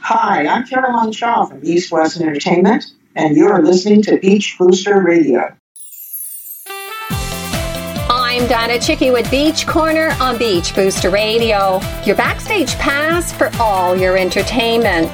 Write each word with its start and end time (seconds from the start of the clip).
Hi, 0.00 0.46
I'm 0.46 0.66
Caroline 0.66 1.12
Chia 1.12 1.44
from 1.46 1.60
East 1.62 1.92
West 1.92 2.18
Entertainment, 2.18 2.86
and 3.14 3.36
you're 3.36 3.62
listening 3.62 4.00
to 4.04 4.16
Beach 4.16 4.56
Booster 4.58 5.02
Radio. 5.02 5.54
I'm 8.32 8.48
Dianna 8.48 8.78
Chycki 8.78 9.12
with 9.12 9.30
Beach 9.30 9.66
Corner 9.66 10.16
on 10.18 10.38
Beach 10.38 10.74
Booster 10.74 11.10
Radio, 11.10 11.82
your 12.02 12.16
backstage 12.16 12.74
pass 12.76 13.30
for 13.30 13.50
all 13.60 13.94
your 13.94 14.16
entertainment. 14.16 15.10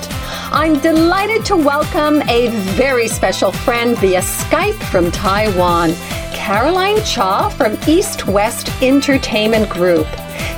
I'm 0.52 0.79
delighted 0.79 1.45
to 1.47 1.56
welcome 1.56 2.23
a 2.28 2.47
very 2.77 3.09
special 3.09 3.51
friend 3.51 3.98
via 3.98 4.20
Skype 4.20 4.80
from 4.84 5.11
Taiwan, 5.11 5.95
Caroline 6.33 7.02
Chia 7.02 7.51
from 7.56 7.77
East 7.89 8.28
West 8.28 8.70
Entertainment 8.80 9.69
Group. 9.69 10.06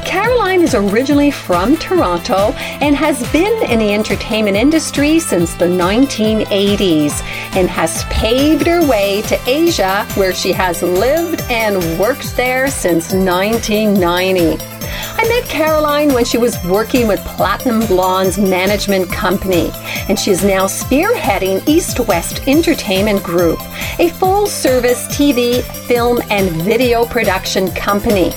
Caroline 0.05 0.63
is 0.63 0.75
originally 0.75 1.31
from 1.31 1.77
Toronto 1.77 2.53
and 2.81 2.97
has 2.97 3.21
been 3.33 3.63
in 3.71 3.79
the 3.79 3.93
entertainment 3.93 4.57
industry 4.57 5.19
since 5.19 5.55
the 5.55 5.67
1980s 5.67 7.23
and 7.57 7.69
has 7.69 8.05
paved 8.05 8.67
her 8.67 8.85
way 8.87 9.23
to 9.23 9.39
Asia, 9.47 10.07
where 10.15 10.35
she 10.35 10.53
has 10.53 10.83
lived 10.83 11.43
and 11.51 11.99
worked 11.99 12.37
there 12.37 12.69
since 12.69 13.13
1990. 13.13 14.63
I 14.83 15.29
met 15.29 15.49
Caroline 15.49 16.13
when 16.13 16.25
she 16.25 16.39
was 16.39 16.57
working 16.65 17.07
with 17.07 17.21
Platinum 17.21 17.87
Blonde's 17.87 18.39
management 18.39 19.11
company, 19.11 19.71
and 20.09 20.19
she 20.19 20.31
is 20.31 20.43
now 20.43 20.65
spearheading 20.65 21.67
East 21.69 22.01
West 22.01 22.47
Entertainment 22.49 23.23
Group, 23.23 23.61
a 23.99 24.09
full 24.11 24.47
service 24.47 25.07
TV, 25.09 25.63
film, 25.87 26.21
and 26.31 26.51
video 26.63 27.05
production 27.05 27.71
company. 27.73 28.33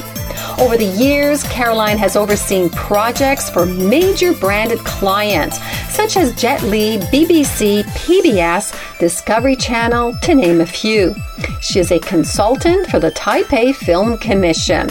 Over 0.60 0.78
the 0.78 0.86
years, 0.86 1.44
Caroline 1.44 1.98
has 1.98 2.16
overseen 2.16 2.70
projects 2.70 3.50
for 3.50 3.66
major 3.66 4.34
branded 4.34 4.80
clients 4.80 5.60
such 5.90 6.18
as 6.18 6.34
Jet 6.36 6.62
Li, 6.64 6.98
BBC, 6.98 7.84
PBS, 7.84 8.98
Discovery 9.00 9.56
Channel, 9.56 10.16
to 10.22 10.36
name 10.36 10.62
a 10.62 10.66
few. 10.66 11.16
She 11.62 11.80
is 11.80 11.92
a 11.92 12.00
consultant 12.00 12.88
for 12.88 13.00
the 13.00 13.12
Taipei 13.12 13.76
Film 13.76 14.18
Commission. 14.18 14.90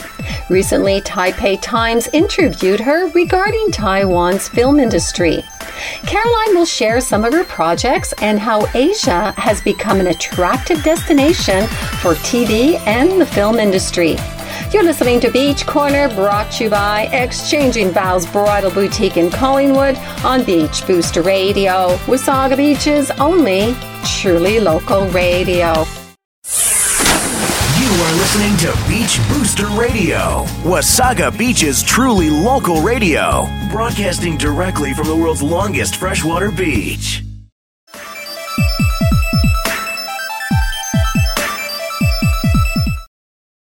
Recently, 0.49 1.01
Taipei 1.01 1.61
Times 1.61 2.09
interviewed 2.13 2.81
her 2.81 3.09
regarding 3.11 3.71
Taiwan's 3.71 4.49
film 4.49 4.79
industry. 4.79 5.43
Caroline 6.07 6.55
will 6.55 6.67
share 6.67 7.01
some 7.01 7.25
of 7.25 7.33
her 7.33 7.45
projects 7.45 8.13
and 8.21 8.39
how 8.39 8.67
Asia 8.75 9.33
has 9.37 9.61
become 9.63 10.01
an 10.01 10.09
attractive 10.09 10.83
destination 10.83 11.67
for 12.01 12.15
TV 12.15 12.79
and 12.87 13.21
the 13.21 13.27
film 13.27 13.57
industry. 13.57 14.17
You're 14.73 14.85
listening 14.85 15.21
to 15.21 15.31
Beach 15.31 15.67
Corner, 15.67 16.09
brought 16.09 16.51
to 16.53 16.65
you 16.65 16.71
by 16.71 17.03
Exchanging 17.13 17.91
Vows 17.91 18.25
Bridal 18.25 18.71
Boutique 18.71 19.19
in 19.19 19.31
Collingwood 19.31 19.99
on 20.25 20.45
Beach 20.45 20.87
Booster 20.87 21.21
Radio, 21.21 21.95
Wasaga 22.07 22.57
Beach's 22.57 23.11
only 23.21 23.77
truly 24.03 24.61
local 24.61 25.07
radio. 25.09 25.85
You 27.77 27.91
are 28.01 28.15
listening 28.17 28.57
to 28.61 28.73
Beach 28.89 29.21
Booster 29.29 29.67
Radio, 29.79 30.47
Wasaga 30.65 31.37
Beach's 31.37 31.83
truly 31.83 32.31
local 32.31 32.81
radio, 32.81 33.47
broadcasting 33.71 34.39
directly 34.39 34.95
from 34.95 35.07
the 35.07 35.15
world's 35.15 35.43
longest 35.43 35.97
freshwater 35.97 36.51
beach. 36.51 37.23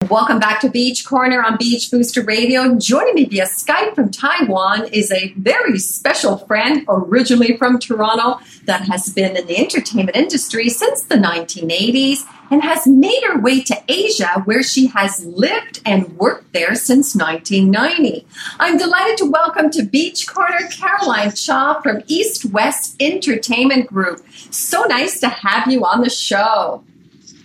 Welcome 0.10 0.40
back 0.40 0.62
to 0.62 0.70
Beach 0.70 1.06
Corner 1.06 1.44
on 1.44 1.58
Beach 1.58 1.92
Booster 1.92 2.22
Radio. 2.22 2.78
Joining 2.78 3.16
me 3.16 3.26
via 3.26 3.46
Skype 3.46 3.94
from 3.94 4.10
Taiwan 4.10 4.86
is 4.94 5.12
a 5.12 5.34
very 5.34 5.78
special 5.80 6.38
friend, 6.38 6.86
originally 6.88 7.58
from 7.58 7.78
Toronto, 7.78 8.40
that 8.64 8.88
has 8.88 9.10
been 9.10 9.36
in 9.36 9.48
the 9.48 9.58
entertainment 9.58 10.16
industry 10.16 10.70
since 10.70 11.02
the 11.04 11.16
1980s 11.16 12.20
and 12.50 12.64
has 12.64 12.88
made 12.88 13.22
her 13.28 13.38
way 13.38 13.62
to 13.64 13.84
Asia, 13.90 14.44
where 14.46 14.64
she 14.64 14.88
has 14.88 15.26
lived 15.26 15.82
and 15.86 16.18
worked 16.18 16.54
there 16.54 16.76
since 16.76 17.14
1990. 17.14 18.26
I'm 18.62 18.78
delighted 18.78 19.18
to 19.18 19.30
welcome 19.30 19.70
to 19.72 19.84
Beach 19.84 20.26
Corner 20.26 20.70
Caroline 20.72 21.34
Chia 21.34 21.82
from 21.84 22.04
East 22.08 22.46
West 22.46 22.96
Entertainment 23.02 23.88
Group. 23.88 24.24
So 24.52 24.84
nice 24.84 25.20
to 25.20 25.28
have 25.28 25.70
you 25.70 25.84
on 25.84 26.00
the 26.00 26.10
show. 26.10 26.86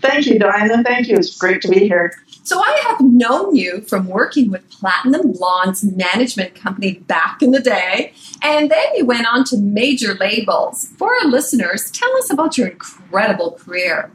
Thank 0.02 0.26
you, 0.26 0.38
Dianna. 0.38 0.84
Thank 0.84 1.08
you. 1.08 1.14
It's 1.14 1.38
great 1.38 1.62
to 1.62 1.68
be 1.68 1.86
here. 1.86 2.12
So 2.42 2.58
I 2.58 2.82
have 2.88 3.00
known 3.00 3.54
you 3.54 3.82
from 3.82 4.08
working 4.08 4.50
with 4.50 4.68
Platinum 4.68 5.30
Blonde's 5.30 5.84
management 5.84 6.56
company 6.56 6.94
back 6.94 7.40
in 7.40 7.52
the 7.52 7.60
day, 7.60 8.12
and 8.42 8.68
then 8.68 8.96
you 8.96 9.06
went 9.06 9.32
on 9.32 9.44
to 9.44 9.56
major 9.56 10.14
labels. 10.14 10.88
For 10.98 11.14
our 11.14 11.28
listeners, 11.28 11.88
tell 11.92 12.14
us 12.16 12.32
about 12.32 12.58
your 12.58 12.66
incredible 12.66 13.52
career. 13.52 14.10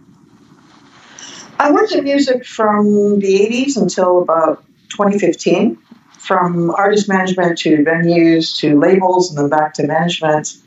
I 1.57 1.71
worked 1.71 1.93
in 1.93 2.03
music 2.03 2.45
from 2.45 3.19
the 3.19 3.47
80s 3.49 3.81
until 3.81 4.21
about 4.21 4.65
2015, 4.89 5.77
from 6.19 6.69
artist 6.71 7.07
management 7.07 7.59
to 7.59 7.77
venues 7.77 8.59
to 8.59 8.77
labels 8.77 9.29
and 9.29 9.37
then 9.39 9.49
back 9.49 9.73
to 9.75 9.87
management, 9.87 10.57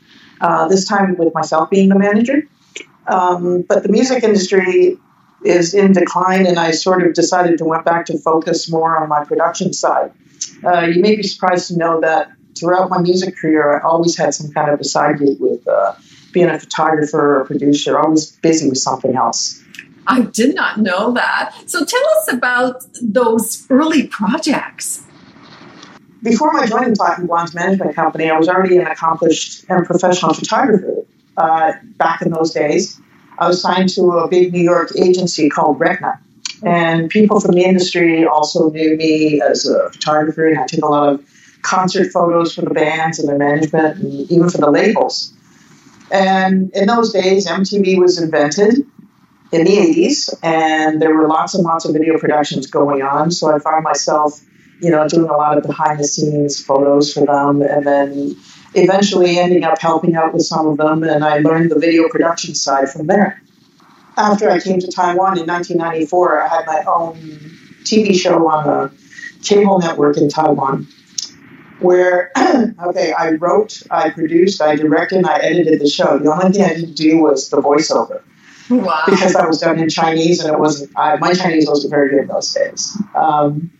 uh, 0.41 0.67
this 0.67 0.85
time 0.87 1.15
with 1.15 1.31
myself 1.35 1.69
being 1.69 1.89
the 1.89 1.99
manager. 1.99 2.47
Um, 3.05 3.61
but 3.61 3.83
the 3.83 3.89
music 3.89 4.23
industry 4.23 4.97
is 5.43 5.73
in 5.73 5.93
decline, 5.93 6.45
and 6.45 6.59
I 6.59 6.71
sort 6.71 7.05
of 7.05 7.13
decided 7.13 7.57
to 7.57 7.65
went 7.65 7.85
back 7.85 8.05
to 8.07 8.17
focus 8.17 8.69
more 8.69 8.97
on 8.97 9.09
my 9.09 9.23
production 9.23 9.73
side. 9.73 10.11
Uh, 10.63 10.81
you 10.81 11.01
may 11.01 11.15
be 11.15 11.23
surprised 11.23 11.67
to 11.69 11.77
know 11.77 12.01
that 12.01 12.31
throughout 12.57 12.89
my 12.89 12.99
music 13.01 13.37
career, 13.37 13.79
I 13.79 13.83
always 13.83 14.17
had 14.17 14.33
some 14.33 14.51
kind 14.51 14.69
of 14.69 14.79
a 14.79 14.83
side 14.83 15.19
gig 15.19 15.39
with 15.39 15.67
uh, 15.67 15.93
being 16.31 16.47
a 16.47 16.59
photographer 16.59 17.41
or 17.41 17.45
producer, 17.45 17.97
always 17.97 18.31
busy 18.31 18.69
with 18.69 18.77
something 18.77 19.15
else. 19.15 19.63
I 20.07 20.21
did 20.21 20.55
not 20.55 20.79
know 20.79 21.13
that. 21.13 21.55
So 21.67 21.85
tell 21.85 22.07
us 22.17 22.33
about 22.33 22.83
those 23.01 23.67
early 23.69 24.07
projects. 24.07 25.03
Before 26.23 26.51
my 26.53 26.67
joining 26.67 26.95
Platinum 26.95 27.27
Blonde's 27.27 27.55
management 27.55 27.95
company, 27.95 28.29
I 28.29 28.37
was 28.37 28.47
already 28.47 28.77
an 28.77 28.87
accomplished 28.87 29.65
and 29.69 29.85
professional 29.85 30.33
photographer 30.33 31.05
uh, 31.37 31.73
back 31.97 32.21
in 32.21 32.31
those 32.31 32.51
days. 32.51 32.99
I 33.37 33.47
was 33.47 33.61
signed 33.61 33.89
to 33.89 34.11
a 34.11 34.27
big 34.27 34.53
New 34.53 34.61
York 34.61 34.91
agency 34.97 35.49
called 35.49 35.79
Regna. 35.79 36.19
And 36.63 37.09
people 37.09 37.39
from 37.39 37.53
the 37.53 37.63
industry 37.63 38.25
also 38.25 38.69
knew 38.69 38.95
me 38.95 39.41
as 39.41 39.67
a 39.67 39.89
photographer, 39.89 40.47
and 40.47 40.59
I 40.59 40.67
took 40.67 40.83
a 40.83 40.87
lot 40.87 41.13
of 41.13 41.25
concert 41.63 42.11
photos 42.11 42.53
for 42.53 42.61
the 42.61 42.69
bands 42.69 43.19
and 43.19 43.27
their 43.27 43.37
management, 43.37 43.97
and 43.97 44.31
even 44.31 44.49
for 44.49 44.59
the 44.59 44.69
labels. 44.69 45.33
And 46.11 46.69
in 46.75 46.87
those 46.87 47.13
days, 47.13 47.47
MTV 47.47 47.99
was 47.99 48.21
invented 48.21 48.85
in 49.51 49.63
the 49.63 49.77
80s, 49.77 50.33
and 50.43 51.01
there 51.01 51.13
were 51.15 51.27
lots 51.27 51.55
and 51.55 51.63
lots 51.63 51.85
of 51.85 51.93
video 51.93 52.17
productions 52.19 52.67
going 52.67 53.01
on. 53.01 53.31
So 53.31 53.53
I 53.53 53.59
found 53.59 53.83
myself, 53.83 54.39
you 54.81 54.91
know, 54.91 55.07
doing 55.07 55.29
a 55.29 55.37
lot 55.37 55.57
of 55.57 55.63
behind 55.63 55.99
the 55.99 56.03
scenes 56.03 56.63
photos 56.63 57.13
for 57.13 57.25
them, 57.25 57.61
and 57.61 57.85
then 57.85 58.35
eventually 58.73 59.37
ending 59.37 59.63
up 59.63 59.79
helping 59.79 60.15
out 60.15 60.33
with 60.33 60.43
some 60.43 60.67
of 60.67 60.77
them, 60.77 61.03
and 61.03 61.23
I 61.23 61.39
learned 61.39 61.71
the 61.71 61.79
video 61.79 62.07
production 62.09 62.55
side 62.55 62.89
from 62.89 63.07
there. 63.07 63.41
After 64.17 64.49
I 64.49 64.59
came 64.59 64.79
to 64.79 64.87
Taiwan 64.87 65.39
in 65.39 65.47
1994, 65.47 66.41
I 66.41 66.47
had 66.47 66.65
my 66.65 66.83
own 66.87 67.15
TV 67.83 68.13
show 68.13 68.47
on 68.47 68.65
the 68.65 68.91
cable 69.43 69.79
network 69.79 70.17
in 70.17 70.29
Taiwan, 70.29 70.87
where, 71.79 72.31
okay, 72.37 73.13
I 73.13 73.31
wrote, 73.31 73.81
I 73.89 74.09
produced, 74.09 74.61
I 74.61 74.75
directed, 74.75 75.19
and 75.19 75.27
I 75.27 75.39
edited 75.39 75.79
the 75.79 75.89
show. 75.89 76.19
The 76.19 76.31
only 76.31 76.51
thing 76.51 76.63
I 76.63 76.73
didn't 76.75 76.95
do 76.95 77.17
was 77.17 77.49
the 77.49 77.61
voiceover. 77.61 78.21
Wow. 78.69 79.03
Because 79.05 79.33
that 79.33 79.47
was 79.47 79.59
done 79.59 79.79
in 79.79 79.89
Chinese, 79.89 80.39
and 80.41 80.53
it 80.53 80.59
wasn't. 80.59 80.91
I, 80.95 81.17
my 81.17 81.33
Chinese 81.33 81.67
wasn't 81.67 81.91
very 81.91 82.09
good 82.09 82.19
in 82.19 82.27
those 82.27 82.53
days. 82.53 82.97
Um, 83.15 83.71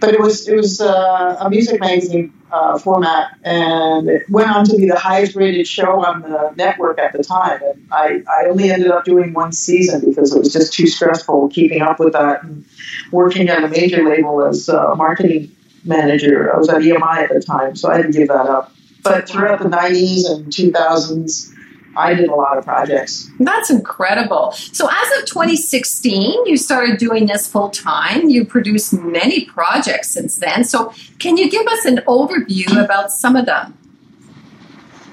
but 0.00 0.14
it 0.14 0.20
was 0.20 0.48
it 0.48 0.56
was 0.56 0.80
uh, 0.80 1.36
a 1.40 1.50
music 1.50 1.80
magazine 1.80 2.32
uh, 2.50 2.78
format, 2.78 3.36
and 3.42 4.08
it 4.08 4.28
went 4.30 4.50
on 4.50 4.64
to 4.64 4.76
be 4.76 4.86
the 4.86 4.98
highest 4.98 5.36
rated 5.36 5.66
show 5.66 6.04
on 6.04 6.22
the 6.22 6.52
network 6.56 6.98
at 6.98 7.12
the 7.12 7.22
time. 7.22 7.60
And 7.62 7.88
I, 7.92 8.22
I 8.28 8.48
only 8.48 8.70
ended 8.70 8.90
up 8.90 9.04
doing 9.04 9.32
one 9.32 9.52
season 9.52 10.08
because 10.08 10.34
it 10.34 10.38
was 10.38 10.52
just 10.52 10.72
too 10.72 10.86
stressful 10.86 11.48
keeping 11.48 11.82
up 11.82 11.98
with 12.00 12.12
that 12.14 12.42
and 12.42 12.64
working 13.12 13.48
at 13.48 13.62
a 13.62 13.68
major 13.68 14.08
label 14.08 14.44
as 14.44 14.68
a 14.68 14.94
marketing 14.94 15.50
manager. 15.84 16.54
I 16.54 16.58
was 16.58 16.68
at 16.68 16.82
EMI 16.82 17.18
at 17.18 17.28
the 17.30 17.40
time, 17.40 17.76
so 17.76 17.90
I 17.90 17.96
had 17.96 18.06
to 18.06 18.12
give 18.12 18.28
that 18.28 18.46
up. 18.46 18.72
But 19.02 19.28
throughout 19.28 19.60
the 19.60 19.68
90s 19.68 20.28
and 20.30 20.46
2000s, 20.52 21.54
I 21.96 22.14
did 22.14 22.28
a 22.28 22.34
lot 22.34 22.58
of 22.58 22.64
projects. 22.64 23.30
That's 23.40 23.70
incredible. 23.70 24.52
So, 24.52 24.88
as 24.88 25.18
of 25.18 25.26
2016, 25.26 26.46
you 26.46 26.56
started 26.56 26.98
doing 26.98 27.26
this 27.26 27.46
full 27.46 27.70
time. 27.70 28.28
You 28.28 28.44
produced 28.44 28.92
many 28.92 29.44
projects 29.44 30.12
since 30.12 30.36
then. 30.36 30.64
So, 30.64 30.92
can 31.18 31.36
you 31.36 31.50
give 31.50 31.66
us 31.66 31.84
an 31.84 31.98
overview 32.06 32.82
about 32.82 33.10
some 33.10 33.36
of 33.36 33.46
them? 33.46 33.78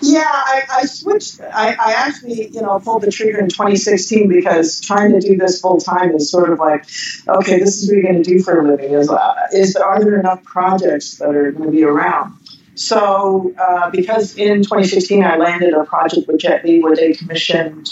Yeah, 0.01 0.23
I, 0.27 0.63
I 0.71 0.85
switched. 0.85 1.41
I, 1.41 1.71
I, 1.73 1.93
actually, 1.93 2.49
you 2.49 2.61
know, 2.61 2.79
pulled 2.79 3.01
the 3.01 3.11
trigger 3.11 3.39
in 3.39 3.49
2016 3.49 4.27
because 4.27 4.79
trying 4.81 5.13
to 5.13 5.19
do 5.19 5.37
this 5.37 5.61
full 5.61 5.79
time 5.79 6.11
is 6.11 6.29
sort 6.29 6.51
of 6.51 6.59
like, 6.59 6.85
okay, 7.27 7.59
this 7.59 7.81
is 7.81 7.89
what 7.89 7.95
you're 7.95 8.03
going 8.03 8.21
to 8.21 8.29
do 8.29 8.41
for 8.41 8.59
a 8.59 8.67
living. 8.67 8.93
Is 8.93 9.09
uh, 9.09 9.35
is 9.51 9.75
are 9.75 10.03
there 10.03 10.19
enough 10.19 10.43
projects 10.43 11.17
that 11.17 11.33
are 11.33 11.51
going 11.51 11.65
to 11.65 11.71
be 11.71 11.83
around? 11.83 12.37
So, 12.75 13.53
uh, 13.57 13.89
because 13.89 14.35
in 14.35 14.57
2016 14.63 15.23
I 15.23 15.37
landed 15.37 15.73
a 15.73 15.85
project 15.85 16.27
with 16.27 16.39
Jet 16.39 16.63
Li 16.65 16.81
where 16.81 16.95
they 16.95 17.13
commissioned. 17.13 17.89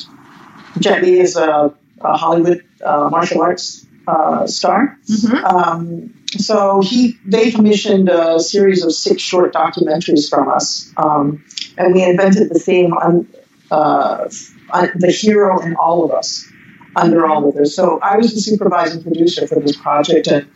Jet 0.80 1.01
Li 1.01 1.19
is 1.19 1.35
a, 1.35 1.74
a 2.01 2.18
Hollywood 2.18 2.63
uh, 2.83 3.09
martial 3.09 3.41
arts 3.41 3.85
uh, 4.07 4.45
star. 4.45 4.97
Mm-hmm. 5.09 5.45
Um, 5.45 6.13
so 6.38 6.81
he 6.81 7.18
they 7.25 7.51
commissioned 7.51 8.09
a 8.09 8.39
series 8.39 8.83
of 8.83 8.91
six 8.94 9.21
short 9.21 9.53
documentaries 9.53 10.30
from 10.30 10.50
us, 10.50 10.91
um, 10.97 11.45
and 11.77 11.94
we 11.94 12.03
invented 12.03 12.50
the 12.50 12.59
theme 12.59 12.94
on, 12.94 13.27
uh, 13.71 14.27
on 14.71 14.89
the 14.95 15.12
hero 15.12 15.62
in 15.62 15.75
all 15.75 16.03
of 16.03 16.12
us 16.12 16.51
under 16.95 17.25
all 17.25 17.48
of 17.48 17.56
this. 17.56 17.75
So 17.75 18.00
I 18.01 18.18
was 18.18 18.34
the 18.34 18.42
supervising 18.42 19.04
producer 19.04 19.48
for 19.48 19.60
this 19.60 19.75
project, 19.75 20.28
and 20.28 20.48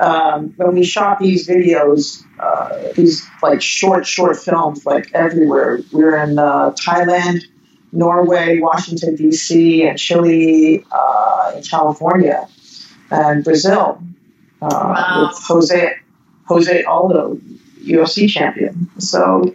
um, 0.00 0.52
when 0.56 0.74
we 0.74 0.84
shot 0.84 1.18
these 1.18 1.46
videos, 1.48 2.24
uh, 2.38 2.92
these 2.94 3.26
like 3.42 3.62
short, 3.62 4.06
short 4.06 4.36
films, 4.36 4.84
like 4.84 5.10
everywhere. 5.14 5.80
We 5.92 6.04
were 6.04 6.16
in 6.16 6.38
uh, 6.38 6.72
Thailand, 6.72 7.42
Norway, 7.92 8.60
Washington 8.60 9.16
D.C., 9.16 9.86
and 9.86 9.98
Chile, 9.98 10.84
uh, 10.90 11.52
in 11.56 11.62
California, 11.62 12.48
and 13.10 13.44
Brazil 13.44 14.02
uh, 14.62 14.68
wow. 14.70 15.28
with 15.28 15.42
Jose 15.44 15.94
Jose 16.46 16.82
Aldo, 16.84 17.38
UFC 17.84 18.28
champion. 18.28 18.90
So 18.98 19.54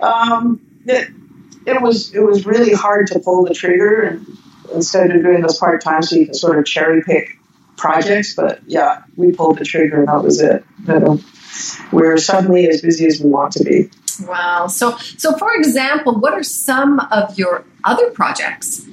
um, 0.00 0.60
it, 0.86 1.08
it 1.66 1.80
was 1.80 2.14
it 2.14 2.20
was 2.20 2.46
really 2.46 2.74
hard 2.74 3.06
to 3.08 3.18
pull 3.18 3.44
the 3.44 3.54
trigger 3.54 4.02
and 4.02 4.26
instead 4.72 5.10
of 5.10 5.22
doing 5.22 5.42
this 5.42 5.58
part 5.58 5.82
time, 5.82 6.02
so 6.02 6.16
you 6.16 6.26
can 6.26 6.34
sort 6.34 6.58
of 6.58 6.64
cherry 6.64 7.02
pick 7.02 7.38
projects. 7.76 8.34
But 8.34 8.60
yeah, 8.66 9.02
we 9.16 9.32
pulled 9.32 9.58
the 9.58 9.64
trigger 9.64 10.00
and 10.00 10.08
that 10.08 10.22
was 10.22 10.40
it. 10.40 10.64
Know, 10.86 11.20
we're 11.92 12.16
suddenly 12.18 12.68
as 12.68 12.80
busy 12.82 13.06
as 13.06 13.20
we 13.20 13.30
want 13.30 13.52
to 13.54 13.64
be. 13.64 13.90
Wow. 14.26 14.68
So, 14.68 14.96
so 14.96 15.36
for 15.36 15.54
example, 15.54 16.18
what 16.18 16.34
are 16.34 16.42
some 16.42 17.00
of 17.00 17.38
your 17.38 17.64
other 17.84 18.10
projects? 18.10 18.86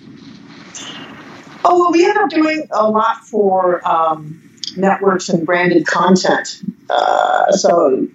Oh, 1.64 1.80
well, 1.80 1.92
we 1.92 2.06
end 2.06 2.18
up 2.18 2.30
doing 2.30 2.68
a 2.72 2.90
lot 2.90 3.18
for 3.26 3.88
um, 3.88 4.50
networks 4.76 5.30
and 5.30 5.46
branded 5.46 5.86
content. 5.86 6.62
Uh, 6.90 7.52
so 7.52 8.08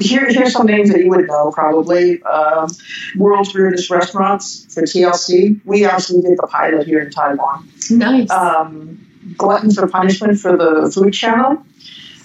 here, 0.00 0.26
here's 0.28 0.52
some 0.52 0.66
names 0.66 0.90
that 0.90 1.00
you 1.00 1.08
would 1.08 1.26
know 1.26 1.50
probably. 1.50 2.22
Um, 2.22 2.68
World's 3.16 3.54
Weirdest 3.54 3.90
Restaurants 3.90 4.72
for 4.72 4.82
TLC. 4.82 5.60
We 5.64 5.86
actually 5.86 6.22
did 6.22 6.38
the 6.38 6.46
pilot 6.46 6.86
here 6.86 7.00
in 7.00 7.10
Taiwan. 7.10 7.68
Nice. 7.90 8.30
Um, 8.30 9.06
Glutton 9.36 9.72
for 9.72 9.86
Punishment 9.88 10.38
for 10.38 10.56
the 10.56 10.90
Food 10.92 11.12
Channel. 11.14 11.64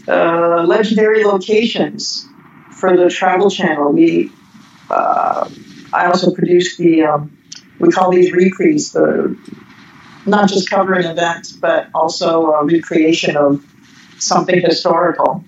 Uh, 0.08 0.64
legendary 0.64 1.24
Locations 1.24 2.28
for 2.72 2.98
the 2.98 3.10
Travel 3.10 3.50
Channel. 3.50 3.94
We, 3.94 4.32
uh, 4.90 5.50
I 5.94 6.08
also 6.08 6.34
produced 6.34 6.78
the, 6.78 7.04
um, 7.04 7.38
we 7.80 7.90
call 7.90 8.12
these 8.12 8.34
recrees, 8.34 8.92
the 8.92 9.38
not 10.26 10.50
just 10.50 10.70
covering 10.70 11.06
events, 11.06 11.52
but 11.54 11.88
also 11.94 12.52
a 12.52 12.66
recreation 12.66 13.38
of 13.38 13.64
something 14.20 14.62
historical 14.62 15.44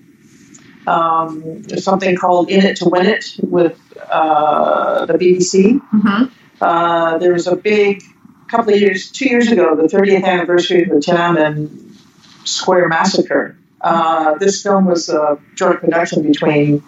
um, 0.86 1.68
something 1.68 2.16
called 2.16 2.50
In 2.50 2.64
It 2.64 2.76
to 2.78 2.88
Win 2.88 3.06
It 3.06 3.36
with 3.42 3.78
uh, 4.10 5.06
the 5.06 5.14
BBC. 5.14 5.80
Mm-hmm. 5.80 6.24
Uh, 6.60 7.18
there 7.18 7.32
was 7.32 7.46
a 7.46 7.56
big 7.56 8.02
couple 8.48 8.72
of 8.72 8.80
years, 8.80 9.10
two 9.10 9.28
years 9.28 9.50
ago, 9.50 9.74
the 9.76 9.88
30th 9.88 10.24
anniversary 10.24 10.82
of 10.82 10.88
the 10.90 10.96
Tiananmen 10.96 11.96
Square 12.44 12.88
massacre. 12.88 13.58
Uh, 13.80 14.36
this 14.38 14.62
film 14.62 14.86
was 14.86 15.08
a 15.08 15.38
joint 15.54 15.80
production 15.80 16.22
between 16.22 16.80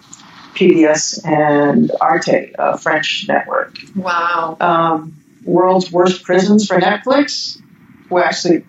PBS 0.55 1.25
and 1.25 1.91
Arte, 2.01 2.53
a 2.57 2.77
French 2.77 3.25
network. 3.27 3.77
Wow. 3.95 4.57
Um, 4.59 5.15
World's 5.43 5.91
Worst 5.91 6.23
Prisons 6.23 6.67
for 6.67 6.79
Netflix. 6.79 7.61
We 8.09 8.21
actually 8.21 8.65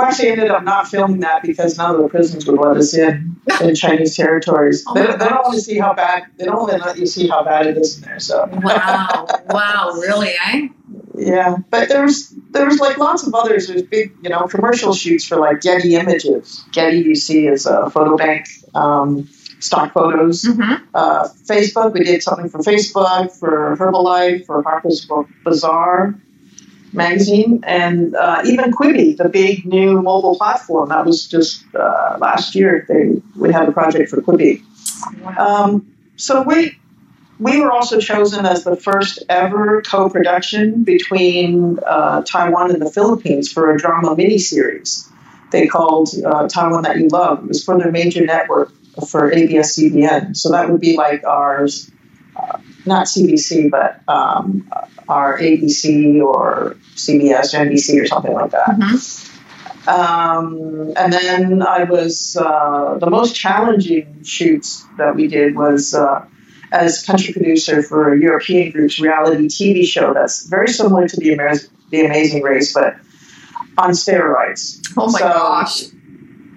we 0.00 0.06
actually 0.06 0.28
ended 0.30 0.50
up 0.50 0.64
not 0.64 0.88
filming 0.88 1.20
that 1.20 1.42
because 1.42 1.76
none 1.76 1.94
of 1.94 2.02
the 2.02 2.08
prisons 2.08 2.46
would 2.46 2.58
let 2.58 2.76
us 2.76 2.94
in 2.94 3.36
in 3.60 3.74
Chinese 3.74 4.16
territories. 4.16 4.84
Oh 4.86 4.94
they, 4.94 5.06
they, 5.06 5.28
don't 5.28 5.42
want 5.42 5.54
to 5.54 5.60
see 5.60 5.78
how 5.78 5.94
bad. 5.94 6.26
They 6.36 6.44
don't 6.44 6.56
want 6.56 6.72
to 6.72 6.78
let 6.78 6.98
you 6.98 7.06
see 7.06 7.28
how 7.28 7.44
bad 7.44 7.66
it 7.66 7.76
is 7.76 7.98
in 7.98 8.04
there. 8.04 8.20
So 8.20 8.48
wow, 8.50 9.26
wow, 9.48 9.92
really, 9.94 10.32
eh? 10.46 10.68
Yeah, 11.16 11.56
but 11.70 11.88
there's 11.88 12.32
there's 12.50 12.78
like 12.78 12.98
lots 12.98 13.26
of 13.26 13.34
others. 13.34 13.68
There's 13.68 13.82
big, 13.82 14.14
you 14.22 14.30
know, 14.30 14.46
commercial 14.46 14.94
shoots 14.94 15.26
for 15.26 15.36
like 15.36 15.60
Getty 15.60 15.94
Images. 15.96 16.64
Getty, 16.72 16.98
you 16.98 17.14
see, 17.14 17.46
is 17.46 17.66
a 17.66 17.90
photo 17.90 18.16
bank. 18.16 18.46
Um, 18.74 19.28
stock 19.60 19.92
photos. 19.92 20.42
Mm-hmm. 20.42 20.84
Uh, 20.94 21.28
Facebook, 21.44 21.92
we 21.92 22.04
did 22.04 22.22
something 22.22 22.48
for 22.48 22.58
Facebook, 22.60 23.30
for 23.38 23.76
Herbalife, 23.76 24.46
for 24.46 24.62
Harper's 24.62 25.06
Bazaar 25.44 26.18
magazine, 26.92 27.60
and 27.64 28.14
uh, 28.14 28.42
even 28.44 28.72
Quibi, 28.72 29.16
the 29.16 29.28
big 29.28 29.64
new 29.64 30.02
mobile 30.02 30.36
platform. 30.36 30.88
That 30.88 31.04
was 31.06 31.26
just 31.26 31.64
uh, 31.74 32.18
last 32.20 32.54
year. 32.54 32.84
They 32.88 33.20
we 33.36 33.52
had 33.52 33.68
a 33.68 33.72
project 33.72 34.10
for 34.10 34.20
Quibi. 34.20 34.62
Um, 35.38 35.92
so 36.16 36.42
we 36.42 36.76
we 37.38 37.58
were 37.60 37.72
also 37.72 38.00
chosen 38.00 38.44
as 38.44 38.64
the 38.64 38.76
first 38.76 39.22
ever 39.28 39.82
co-production 39.82 40.84
between 40.84 41.78
uh, 41.86 42.22
Taiwan 42.22 42.70
and 42.70 42.82
the 42.82 42.90
Philippines 42.90 43.50
for 43.50 43.74
a 43.74 43.78
drama 43.78 44.14
miniseries. 44.14 45.08
They 45.50 45.66
called 45.66 46.10
uh, 46.24 46.48
Taiwan 46.48 46.82
That 46.82 46.98
You 46.98 47.08
Love. 47.08 47.44
It 47.44 47.48
was 47.48 47.64
for 47.64 47.78
their 47.78 47.90
major 47.90 48.24
network 48.24 48.72
for 49.08 49.32
ABS-CBN. 49.32 50.36
So 50.36 50.50
that 50.50 50.70
would 50.70 50.80
be 50.80 50.96
like 50.96 51.24
ours 51.24 51.90
uh, 52.36 52.58
not 52.86 53.06
CBC, 53.06 53.70
but 53.70 54.00
um, 54.08 54.70
our 55.08 55.38
ABC 55.38 56.22
or 56.22 56.76
CBS 56.94 57.54
or 57.54 57.64
NBC 57.64 58.02
or 58.02 58.06
something 58.06 58.32
like 58.32 58.50
that. 58.52 58.68
Mm-hmm. 58.68 59.30
Um, 59.88 60.92
and 60.96 61.12
then 61.12 61.62
I 61.62 61.84
was 61.84 62.36
uh, 62.36 62.98
the 62.98 63.08
most 63.08 63.34
challenging 63.34 64.22
shoots 64.24 64.84
that 64.98 65.16
we 65.16 65.26
did 65.26 65.56
was 65.56 65.94
uh, 65.94 66.26
as 66.70 67.02
country 67.02 67.32
producer 67.32 67.82
for 67.82 68.12
a 68.12 68.20
European 68.20 68.70
group's 68.70 69.00
reality 69.00 69.46
TV 69.48 69.86
show 69.86 70.12
that's 70.12 70.46
very 70.46 70.68
similar 70.68 71.08
to 71.08 71.16
the, 71.16 71.32
Amer- 71.32 71.56
the 71.90 72.04
Amazing 72.04 72.42
Race, 72.42 72.72
but 72.72 72.96
on 73.78 73.90
steroids. 73.90 74.86
Oh 74.96 75.10
my 75.10 75.18
so, 75.18 75.28
gosh! 75.28 75.82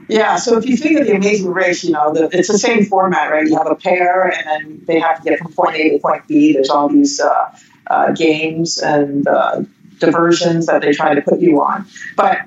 Yeah, 0.08 0.36
so 0.36 0.58
if 0.58 0.66
you 0.66 0.78
think 0.78 1.00
of 1.00 1.08
the 1.08 1.16
Amazing 1.16 1.52
Race, 1.52 1.84
you 1.84 1.92
know, 1.92 2.14
the, 2.14 2.30
it's 2.32 2.50
the 2.50 2.58
same 2.58 2.86
format, 2.86 3.32
right? 3.32 3.48
You 3.48 3.58
have 3.58 3.68
a 3.68 3.76
pair, 3.76 4.24
and 4.24 4.46
then 4.46 4.82
they 4.86 5.00
have 5.00 5.24
to 5.24 5.30
get 5.30 5.40
from 5.40 5.54
point 5.54 5.76
A 5.76 5.90
to 5.92 6.00
point 6.00 6.28
B. 6.28 6.54
There's 6.54 6.70
all 6.70 6.90
these 6.90 7.20
uh, 7.20 7.58
uh, 7.88 8.12
games 8.12 8.80
and 8.80 9.28
uh, 9.28 9.62
diversions 10.00 10.66
that 10.66 10.82
they 10.82 10.92
try 10.92 11.16
to 11.16 11.22
put 11.22 11.40
you 11.40 11.62
on. 11.62 11.88
But 12.16 12.40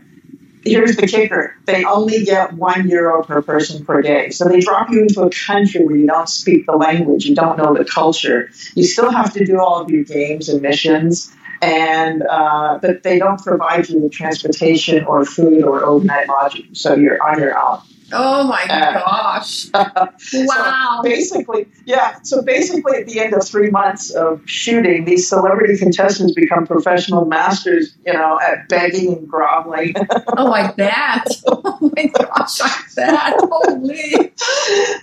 here's 0.64 0.96
the 0.96 1.06
kicker 1.06 1.56
they 1.64 1.84
only 1.84 2.24
get 2.24 2.52
one 2.52 2.88
euro 2.88 3.22
per 3.22 3.40
person 3.42 3.84
per 3.84 4.02
day. 4.02 4.30
So 4.30 4.48
they 4.48 4.60
drop 4.60 4.90
you 4.90 5.02
into 5.02 5.22
a 5.22 5.30
country 5.30 5.84
where 5.84 5.96
you 5.96 6.06
don't 6.06 6.28
speak 6.28 6.66
the 6.66 6.76
language, 6.76 7.24
you 7.24 7.34
don't 7.34 7.56
know 7.56 7.74
the 7.74 7.84
culture. 7.84 8.50
You 8.74 8.84
still 8.84 9.10
have 9.10 9.32
to 9.34 9.44
do 9.44 9.60
all 9.60 9.80
of 9.80 9.90
your 9.90 10.04
games 10.04 10.48
and 10.48 10.60
missions 10.62 11.32
and 11.62 12.22
uh, 12.28 12.78
but 12.80 13.02
they 13.02 13.18
don't 13.18 13.42
provide 13.42 13.88
you 13.88 14.00
with 14.00 14.12
transportation 14.12 15.04
or 15.04 15.24
food 15.24 15.64
or 15.64 15.84
overnight 15.84 16.28
lodging, 16.28 16.74
so 16.74 16.94
you're 16.94 17.22
on 17.22 17.38
your 17.38 17.56
own. 17.58 17.80
Oh 18.12 18.46
my 18.46 18.62
uh, 18.70 18.92
gosh! 18.92 19.66
wow. 19.74 21.00
So 21.02 21.02
basically, 21.02 21.66
yeah. 21.86 22.20
So 22.22 22.40
basically, 22.40 22.98
at 22.98 23.06
the 23.06 23.18
end 23.18 23.34
of 23.34 23.46
three 23.46 23.70
months 23.70 24.10
of 24.10 24.40
shooting, 24.46 25.04
these 25.06 25.28
celebrity 25.28 25.76
contestants 25.76 26.32
become 26.32 26.66
professional 26.66 27.24
masters, 27.24 27.96
you 28.06 28.12
know, 28.12 28.38
at 28.40 28.68
begging 28.68 29.12
and 29.12 29.28
groveling. 29.28 29.94
oh, 30.36 30.52
I 30.52 30.72
bet. 30.72 31.26
Oh 31.78 31.90
my 31.94 32.06
gosh, 32.06 32.60
I 32.62 32.82
bet. 32.94 33.34
Holy. 33.38 34.32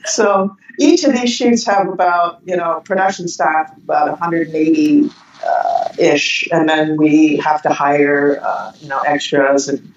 So 0.05 0.55
each 0.79 1.03
of 1.03 1.13
these 1.13 1.31
shoots 1.33 1.65
have 1.65 1.87
about, 1.87 2.41
you 2.45 2.55
know, 2.55 2.81
production 2.83 3.27
staff 3.27 3.75
about 3.77 4.09
180 4.09 5.09
uh, 5.45 5.89
ish, 5.97 6.47
and 6.51 6.67
then 6.67 6.97
we 6.97 7.37
have 7.37 7.61
to 7.63 7.69
hire 7.69 8.39
uh, 8.41 8.73
you 8.79 8.87
know 8.87 8.99
extras 8.99 9.67
and 9.67 9.93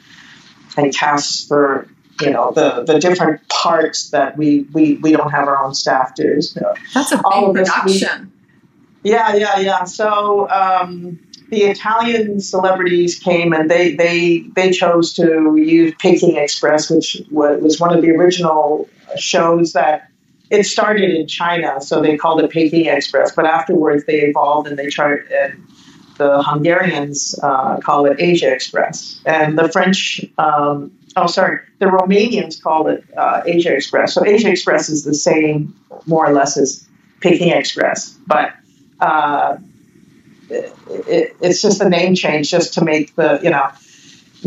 and 0.76 0.94
casts 0.94 1.46
for 1.46 1.88
you 2.20 2.30
know 2.30 2.52
the 2.52 2.84
the 2.84 2.98
different 2.98 3.46
parts 3.48 4.10
that 4.10 4.36
we 4.36 4.66
we, 4.72 4.94
we 4.96 5.12
don't 5.12 5.30
have 5.30 5.48
our 5.48 5.62
own 5.62 5.74
staff 5.74 6.14
do. 6.14 6.40
So 6.40 6.74
That's 6.94 7.12
a 7.12 7.16
big 7.16 7.54
production. 7.54 8.32
We, 9.02 9.10
yeah, 9.10 9.34
yeah, 9.36 9.58
yeah. 9.58 9.84
So 9.84 10.48
um, 10.50 11.20
the 11.50 11.62
Italian 11.62 12.40
celebrities 12.40 13.18
came 13.18 13.52
and 13.52 13.70
they 13.70 13.94
they 13.94 14.40
they 14.54 14.72
chose 14.72 15.12
to 15.14 15.56
use 15.56 15.94
Peking 15.98 16.36
Express, 16.36 16.90
which 16.90 17.22
was 17.30 17.78
one 17.78 17.94
of 17.94 18.02
the 18.02 18.10
original 18.10 18.88
shows 19.16 19.72
that 19.74 20.10
it 20.50 20.64
started 20.64 21.10
in 21.10 21.26
China, 21.26 21.80
so 21.80 22.00
they 22.00 22.16
called 22.16 22.40
it 22.40 22.50
Peking 22.50 22.86
Express. 22.86 23.34
But 23.34 23.46
afterwards, 23.46 24.04
they 24.04 24.20
evolved 24.20 24.68
and 24.68 24.78
they 24.78 24.88
tried. 24.88 25.20
And 25.30 25.66
the 26.18 26.42
Hungarians 26.42 27.38
uh, 27.42 27.78
call 27.78 28.06
it 28.06 28.20
Asia 28.20 28.52
Express, 28.52 29.20
and 29.26 29.58
the 29.58 29.68
French. 29.68 30.24
Um, 30.38 30.96
oh, 31.16 31.26
sorry, 31.26 31.60
the 31.78 31.86
Romanians 31.86 32.62
call 32.62 32.88
it 32.88 33.04
uh, 33.16 33.42
Asia 33.46 33.74
Express. 33.74 34.14
So 34.14 34.24
Asia 34.24 34.50
Express 34.50 34.88
is 34.88 35.04
the 35.04 35.14
same, 35.14 35.74
more 36.06 36.26
or 36.26 36.32
less, 36.32 36.56
as 36.56 36.86
Peking 37.20 37.50
Express, 37.50 38.10
but 38.26 38.54
uh, 39.00 39.56
it, 40.48 40.72
it, 40.88 41.36
it's 41.40 41.60
just 41.60 41.80
a 41.80 41.88
name 41.88 42.14
change 42.14 42.50
just 42.50 42.74
to 42.74 42.84
make 42.84 43.14
the 43.16 43.40
you 43.42 43.50
know 43.50 43.70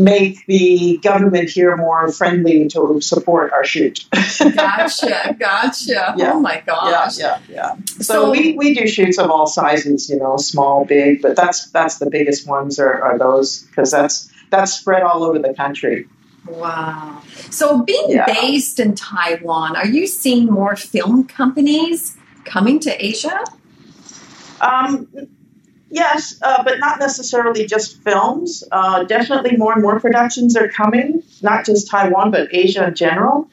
make 0.00 0.44
the 0.46 0.98
government 1.02 1.50
here 1.50 1.76
more 1.76 2.10
friendly 2.10 2.68
to 2.68 3.00
support 3.00 3.52
our 3.52 3.64
shoot. 3.64 4.06
gotcha, 4.54 5.36
gotcha. 5.38 6.14
Yeah. 6.16 6.32
Oh 6.32 6.40
my 6.40 6.62
gosh. 6.66 7.18
Yeah, 7.18 7.38
yeah, 7.48 7.54
yeah. 7.54 7.76
So, 7.98 8.02
so, 8.02 8.30
we, 8.30 8.54
we 8.54 8.74
do 8.74 8.86
shoots 8.86 9.18
of 9.18 9.30
all 9.30 9.46
sizes, 9.46 10.08
you 10.08 10.18
know, 10.18 10.36
small, 10.36 10.84
big, 10.84 11.22
but 11.22 11.36
that's 11.36 11.70
that's 11.70 11.98
the 11.98 12.10
biggest 12.10 12.48
ones 12.48 12.78
are, 12.78 13.02
are 13.02 13.18
those 13.18 13.62
because 13.64 13.90
that's 13.90 14.30
that's 14.50 14.72
spread 14.72 15.02
all 15.02 15.22
over 15.22 15.38
the 15.38 15.54
country. 15.54 16.08
Wow. 16.46 17.22
So 17.50 17.82
being 17.82 18.10
yeah. 18.10 18.24
based 18.26 18.80
in 18.80 18.94
Taiwan, 18.94 19.76
are 19.76 19.86
you 19.86 20.06
seeing 20.06 20.46
more 20.46 20.74
film 20.74 21.24
companies 21.24 22.16
coming 22.44 22.80
to 22.80 23.04
Asia? 23.04 23.44
Um, 24.60 25.08
Yes, 25.90 26.38
uh, 26.40 26.62
but 26.62 26.78
not 26.78 27.00
necessarily 27.00 27.66
just 27.66 28.00
films. 28.02 28.62
Uh, 28.70 29.02
definitely 29.04 29.56
more 29.56 29.72
and 29.72 29.82
more 29.82 29.98
productions 29.98 30.56
are 30.56 30.68
coming, 30.68 31.22
not 31.42 31.66
just 31.66 31.88
Taiwan, 31.88 32.30
but 32.30 32.48
Asia 32.52 32.86
in 32.86 32.94
general. 32.94 33.48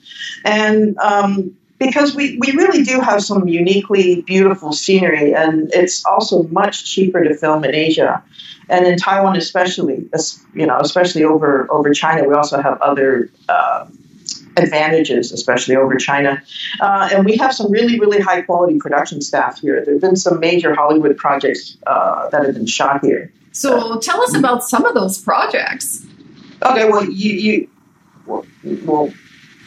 And 0.46 0.96
um, 1.00 1.58
because 1.80 2.16
we, 2.16 2.38
we 2.38 2.52
really 2.52 2.84
do 2.84 3.00
have 3.00 3.24
some 3.24 3.48
uniquely 3.48 4.22
beautiful 4.22 4.72
scenery, 4.72 5.34
and 5.34 5.74
it's 5.74 6.06
also 6.06 6.44
much 6.44 6.86
cheaper 6.86 7.24
to 7.24 7.34
film 7.36 7.64
in 7.64 7.74
Asia. 7.74 8.24
And 8.70 8.86
in 8.86 8.98
Taiwan, 8.98 9.36
especially, 9.38 10.08
you 10.54 10.66
know, 10.68 10.78
especially 10.80 11.24
over 11.24 11.68
over 11.72 11.92
China, 11.94 12.28
we 12.28 12.36
also 12.36 12.62
have 12.62 12.80
other 12.82 13.30
uh, 13.50 13.88
advantages, 14.58 15.32
especially 15.32 15.76
over 15.76 15.96
China. 15.96 16.42
Uh, 16.82 17.10
and 17.14 17.26
we 17.26 17.38
have 17.38 17.54
some 17.54 17.72
really, 17.72 18.00
really 18.00 18.20
high 18.20 18.42
quality 18.42 18.80
production 18.80 19.22
staff 19.22 19.60
here. 19.62 19.84
There 19.84 19.94
have 19.96 20.02
been 20.02 20.16
some 20.16 20.40
major 20.40 20.74
Hollywood 20.74 21.18
projects 21.18 21.78
uh, 21.86 22.30
that 22.30 22.46
have 22.46 22.54
been 22.54 22.66
shot 22.66 23.04
here. 23.04 23.32
So 23.52 24.00
tell 24.00 24.22
us 24.22 24.36
about 24.36 24.64
some 24.64 24.86
of 24.86 24.94
those 24.94 25.20
projects. 25.20 26.06
Okay, 26.62 26.90
well, 26.90 27.06
you, 27.06 27.34
you 27.34 27.70
well, 28.26 28.46
well 28.84 29.14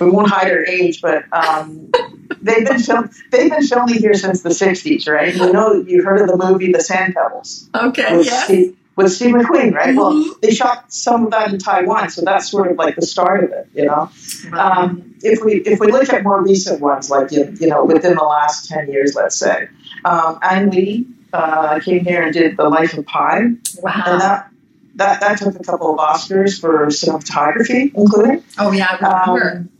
we 0.00 0.10
won't 0.10 0.28
hide 0.28 0.50
our 0.50 0.64
age, 0.64 1.00
but 1.00 1.24
um, 1.32 1.90
they've 2.40 2.66
been 2.66 2.78
film- 2.78 3.10
they've 3.30 3.50
been 3.50 3.66
filming 3.66 3.98
here 3.98 4.14
since 4.14 4.42
the 4.42 4.50
'60s, 4.50 5.08
right? 5.08 5.34
You 5.34 5.52
know, 5.52 5.74
you 5.74 6.02
heard 6.02 6.20
of 6.20 6.28
the 6.28 6.36
movie 6.36 6.72
The 6.72 6.80
Sand 6.80 7.14
Pebbles? 7.14 7.68
Okay, 7.74 8.22
yes. 8.22 8.44
Steve, 8.44 8.76
with 9.02 9.12
Steve 9.12 9.34
McQueen, 9.34 9.72
right? 9.72 9.88
Mm-hmm. 9.88 9.96
Well, 9.96 10.34
they 10.42 10.50
shot 10.50 10.92
some 10.92 11.26
of 11.26 11.30
that 11.30 11.52
in 11.52 11.58
Taiwan, 11.58 12.10
so 12.10 12.22
that's 12.22 12.50
sort 12.50 12.70
of 12.70 12.76
like 12.76 12.96
the 12.96 13.02
start 13.02 13.44
of 13.44 13.50
it, 13.50 13.68
you 13.74 13.86
know. 13.86 14.10
Um, 14.52 15.14
if 15.22 15.44
we 15.44 15.54
if 15.54 15.80
we 15.80 15.90
look 15.90 16.08
at 16.12 16.22
more 16.22 16.42
recent 16.42 16.80
ones, 16.80 17.10
like 17.10 17.32
you, 17.32 17.54
you 17.58 17.68
know, 17.68 17.84
within 17.84 18.14
the 18.14 18.24
last 18.24 18.68
ten 18.68 18.90
years, 18.90 19.14
let's 19.14 19.36
say, 19.36 19.68
um, 20.04 20.38
Ang 20.42 20.70
Lee 20.70 21.06
uh, 21.32 21.80
came 21.80 22.04
here 22.04 22.22
and 22.22 22.32
did 22.32 22.56
The 22.56 22.68
Life 22.68 22.94
of 22.94 23.06
Pi, 23.06 23.40
wow. 23.78 24.02
and 24.06 24.20
that 24.20 24.50
that 24.96 25.20
that 25.20 25.38
took 25.38 25.58
a 25.58 25.64
couple 25.64 25.92
of 25.92 25.98
Oscars 25.98 26.60
for 26.60 26.86
cinematography, 26.86 27.92
including. 27.94 28.44
Oh 28.58 28.72
yeah, 28.72 28.96
I 29.00 29.30
remember. 29.30 29.56
Um, 29.56 29.70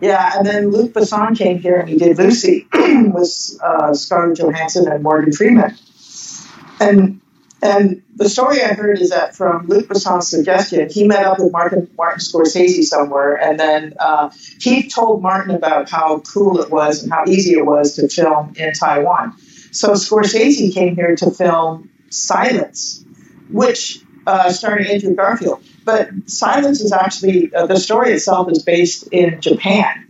yeah, 0.00 0.38
and 0.38 0.46
then 0.46 0.70
Luc 0.70 0.92
Besson 0.92 1.36
came 1.36 1.58
here 1.58 1.76
and 1.80 1.88
he 1.88 1.98
did 1.98 2.18
Lucy 2.18 2.68
with 2.72 3.58
uh, 3.60 3.92
Scarlett 3.94 4.38
Johansson 4.38 4.86
and 4.86 5.02
Morgan 5.02 5.32
Freeman. 5.32 5.76
And 6.80 7.20
and 7.60 8.02
the 8.14 8.28
story 8.28 8.62
I 8.62 8.74
heard 8.74 9.00
is 9.00 9.10
that 9.10 9.34
from 9.34 9.66
Luc 9.66 9.88
Besson's 9.88 10.28
suggestion, 10.28 10.88
he 10.90 11.06
met 11.06 11.24
up 11.24 11.38
with 11.38 11.52
Martin, 11.52 11.90
Martin 11.96 12.20
Scorsese 12.20 12.84
somewhere, 12.84 13.34
and 13.34 13.58
then 13.58 13.94
uh, 13.98 14.30
he 14.60 14.88
told 14.88 15.22
Martin 15.22 15.54
about 15.54 15.90
how 15.90 16.20
cool 16.20 16.60
it 16.60 16.70
was 16.70 17.02
and 17.02 17.12
how 17.12 17.24
easy 17.26 17.54
it 17.54 17.66
was 17.66 17.96
to 17.96 18.08
film 18.08 18.52
in 18.56 18.72
Taiwan. 18.74 19.34
So 19.72 19.92
Scorsese 19.92 20.72
came 20.72 20.94
here 20.94 21.16
to 21.16 21.30
film 21.30 21.90
Silence, 22.10 23.04
which 23.50 24.00
uh, 24.26 24.52
starring 24.52 24.86
Andrew 24.86 25.14
Garfield. 25.14 25.62
But 25.84 26.10
Silence 26.26 26.80
is 26.80 26.92
actually, 26.92 27.52
uh, 27.54 27.66
the 27.66 27.78
story 27.78 28.12
itself 28.12 28.50
is 28.50 28.62
based 28.62 29.08
in 29.08 29.40
Japan. 29.40 30.06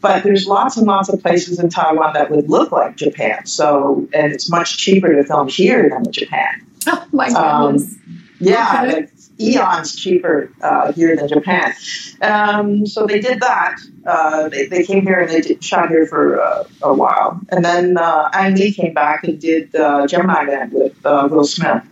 But 0.00 0.24
there's 0.24 0.46
lots 0.46 0.76
and 0.76 0.86
lots 0.86 1.08
of 1.08 1.22
places 1.22 1.58
in 1.58 1.68
Taiwan 1.68 2.14
that 2.14 2.30
would 2.30 2.50
look 2.50 2.72
like 2.72 2.96
Japan. 2.96 3.46
So, 3.46 4.08
and 4.12 4.32
it's 4.32 4.50
much 4.50 4.76
cheaper 4.76 5.14
to 5.14 5.24
film 5.24 5.48
here 5.48 5.88
than 5.88 6.06
in 6.06 6.12
Japan. 6.12 6.66
Oh 6.86 7.06
my 7.12 7.28
goodness. 7.28 7.94
Um, 7.94 8.22
yeah, 8.40 8.84
okay. 8.84 9.08
eons 9.38 9.94
cheaper 9.94 10.52
uh, 10.62 10.92
here 10.92 11.14
than 11.14 11.28
Japan. 11.28 11.74
Um, 12.20 12.86
so 12.86 13.06
they 13.06 13.20
did 13.20 13.40
that. 13.40 13.76
Uh, 14.04 14.48
they, 14.48 14.66
they, 14.66 14.82
came 14.82 15.02
here 15.02 15.20
and 15.20 15.30
they 15.30 15.40
did, 15.40 15.62
shot 15.62 15.90
here 15.90 16.06
for 16.06 16.40
uh, 16.40 16.64
a 16.82 16.92
while. 16.92 17.40
And 17.50 17.64
then 17.64 17.96
uh, 17.96 18.30
Ang 18.32 18.56
Lee 18.56 18.72
came 18.72 18.94
back 18.94 19.22
and 19.22 19.40
did 19.40 19.74
uh, 19.76 20.08
Gemini 20.08 20.44
Man 20.44 20.70
with 20.70 21.06
uh, 21.06 21.28
Will 21.30 21.44
Smith. 21.44 21.84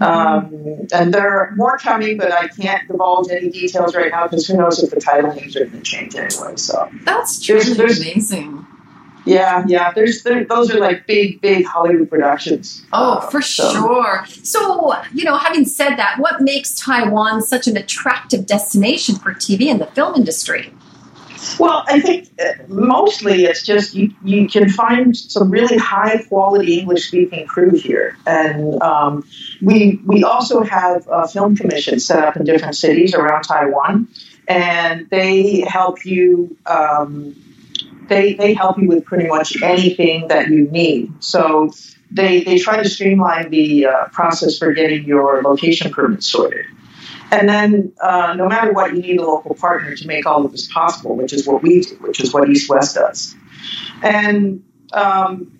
Um, 0.00 0.86
and 0.92 1.12
there 1.12 1.28
are 1.28 1.54
more 1.56 1.76
coming, 1.76 2.16
but 2.16 2.32
I 2.32 2.48
can't 2.48 2.88
divulge 2.88 3.30
any 3.30 3.50
details 3.50 3.94
right 3.94 4.10
now 4.10 4.24
because 4.26 4.46
who 4.46 4.56
knows 4.56 4.82
if 4.82 4.90
the 4.90 5.00
title 5.00 5.32
names 5.34 5.56
are 5.56 5.66
going 5.66 5.72
to 5.72 5.82
change 5.82 6.14
anyway. 6.14 6.56
So 6.56 6.90
that's 7.04 7.40
true. 7.40 7.60
there's, 7.60 7.76
there's, 7.76 8.00
amazing. 8.00 8.66
Yeah, 9.24 9.64
yeah. 9.66 9.92
There's 9.92 10.22
there, 10.22 10.44
those 10.44 10.70
are 10.70 10.78
like 10.78 11.06
big, 11.06 11.40
big 11.40 11.64
Hollywood 11.66 12.08
productions. 12.10 12.84
Oh, 12.92 13.14
uh, 13.14 13.20
for 13.20 13.42
so. 13.42 13.72
sure. 13.72 14.24
So, 14.26 14.94
you 15.12 15.24
know, 15.24 15.36
having 15.36 15.64
said 15.64 15.96
that, 15.96 16.18
what 16.18 16.40
makes 16.40 16.72
Taiwan 16.74 17.42
such 17.42 17.66
an 17.66 17.76
attractive 17.76 18.46
destination 18.46 19.16
for 19.16 19.34
TV 19.34 19.70
and 19.70 19.80
the 19.80 19.86
film 19.86 20.14
industry? 20.14 20.72
Well, 21.58 21.84
I 21.88 22.00
think 22.00 22.28
uh, 22.38 22.52
mostly 22.68 23.44
it's 23.44 23.64
just 23.64 23.94
you, 23.94 24.12
you 24.22 24.46
can 24.48 24.68
find 24.68 25.16
some 25.16 25.50
really 25.50 25.78
high 25.78 26.22
quality 26.28 26.80
English 26.80 27.08
speaking 27.08 27.46
crew 27.46 27.70
here, 27.70 28.16
and 28.26 28.80
um, 28.82 29.24
we 29.62 30.00
we 30.04 30.22
also 30.22 30.62
have 30.62 31.08
a 31.10 31.26
film 31.26 31.56
commissions 31.56 32.04
set 32.06 32.22
up 32.22 32.36
in 32.36 32.44
different 32.44 32.76
cities 32.76 33.14
around 33.14 33.44
Taiwan, 33.44 34.08
and 34.48 35.08
they 35.10 35.60
help 35.60 36.04
you. 36.04 36.56
Um, 36.66 37.34
they, 38.10 38.34
they 38.34 38.52
help 38.52 38.78
you 38.78 38.88
with 38.88 39.04
pretty 39.06 39.26
much 39.26 39.62
anything 39.62 40.28
that 40.28 40.48
you 40.48 40.68
need. 40.70 41.24
So 41.24 41.72
they, 42.10 42.44
they 42.44 42.58
try 42.58 42.82
to 42.82 42.88
streamline 42.88 43.50
the 43.50 43.86
uh, 43.86 44.08
process 44.08 44.58
for 44.58 44.74
getting 44.74 45.04
your 45.04 45.42
location 45.42 45.90
permit 45.90 46.22
sorted. 46.22 46.66
And 47.30 47.48
then, 47.48 47.92
uh, 48.02 48.34
no 48.36 48.48
matter 48.48 48.72
what, 48.72 48.94
you 48.94 49.00
need 49.00 49.20
a 49.20 49.24
local 49.24 49.54
partner 49.54 49.94
to 49.94 50.06
make 50.06 50.26
all 50.26 50.44
of 50.44 50.50
this 50.50 50.70
possible, 50.70 51.14
which 51.16 51.32
is 51.32 51.46
what 51.46 51.62
we 51.62 51.80
do, 51.80 51.94
which 52.00 52.20
is 52.20 52.34
what 52.34 52.48
East 52.50 52.68
West 52.68 52.96
does. 52.96 53.34
And 54.02 54.64
um, 54.92 55.52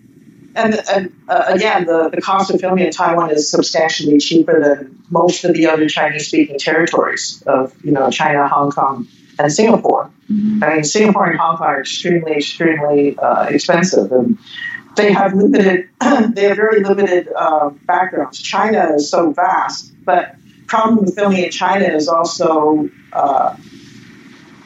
and, 0.55 0.81
and 0.89 1.13
uh, 1.29 1.45
again, 1.47 1.85
the, 1.85 2.09
the 2.13 2.21
cost 2.21 2.51
of 2.51 2.59
filming 2.59 2.85
in 2.85 2.91
Taiwan 2.91 3.31
is 3.31 3.49
substantially 3.49 4.17
cheaper 4.17 4.61
than 4.61 5.01
most 5.09 5.45
of 5.45 5.53
the 5.53 5.67
other 5.67 5.87
Chinese-speaking 5.87 6.59
territories 6.59 7.41
of 7.47 7.73
you 7.83 7.91
know 7.91 8.09
China, 8.09 8.47
Hong 8.47 8.71
Kong, 8.71 9.07
and 9.39 9.51
Singapore. 9.51 10.00
Mm-hmm. 10.31 10.63
I 10.63 10.75
mean, 10.75 10.83
Singapore 10.83 11.29
and 11.29 11.39
Hong 11.39 11.57
Kong 11.57 11.67
are 11.67 11.81
extremely, 11.81 12.33
extremely 12.33 13.17
uh, 13.17 13.47
expensive, 13.49 14.11
and 14.11 14.37
they 14.95 15.11
have 15.11 15.33
limited. 15.33 15.89
they 15.99 16.43
have 16.43 16.57
very 16.57 16.83
limited 16.83 17.27
uh, 17.35 17.69
backgrounds. 17.85 18.41
China 18.41 18.93
is 18.95 19.09
so 19.09 19.31
vast, 19.31 19.93
but 20.05 20.35
problem 20.67 21.03
with 21.03 21.15
filming 21.15 21.43
in 21.43 21.51
China 21.51 21.85
is 21.85 22.07
also 22.07 22.89
uh, 23.11 23.57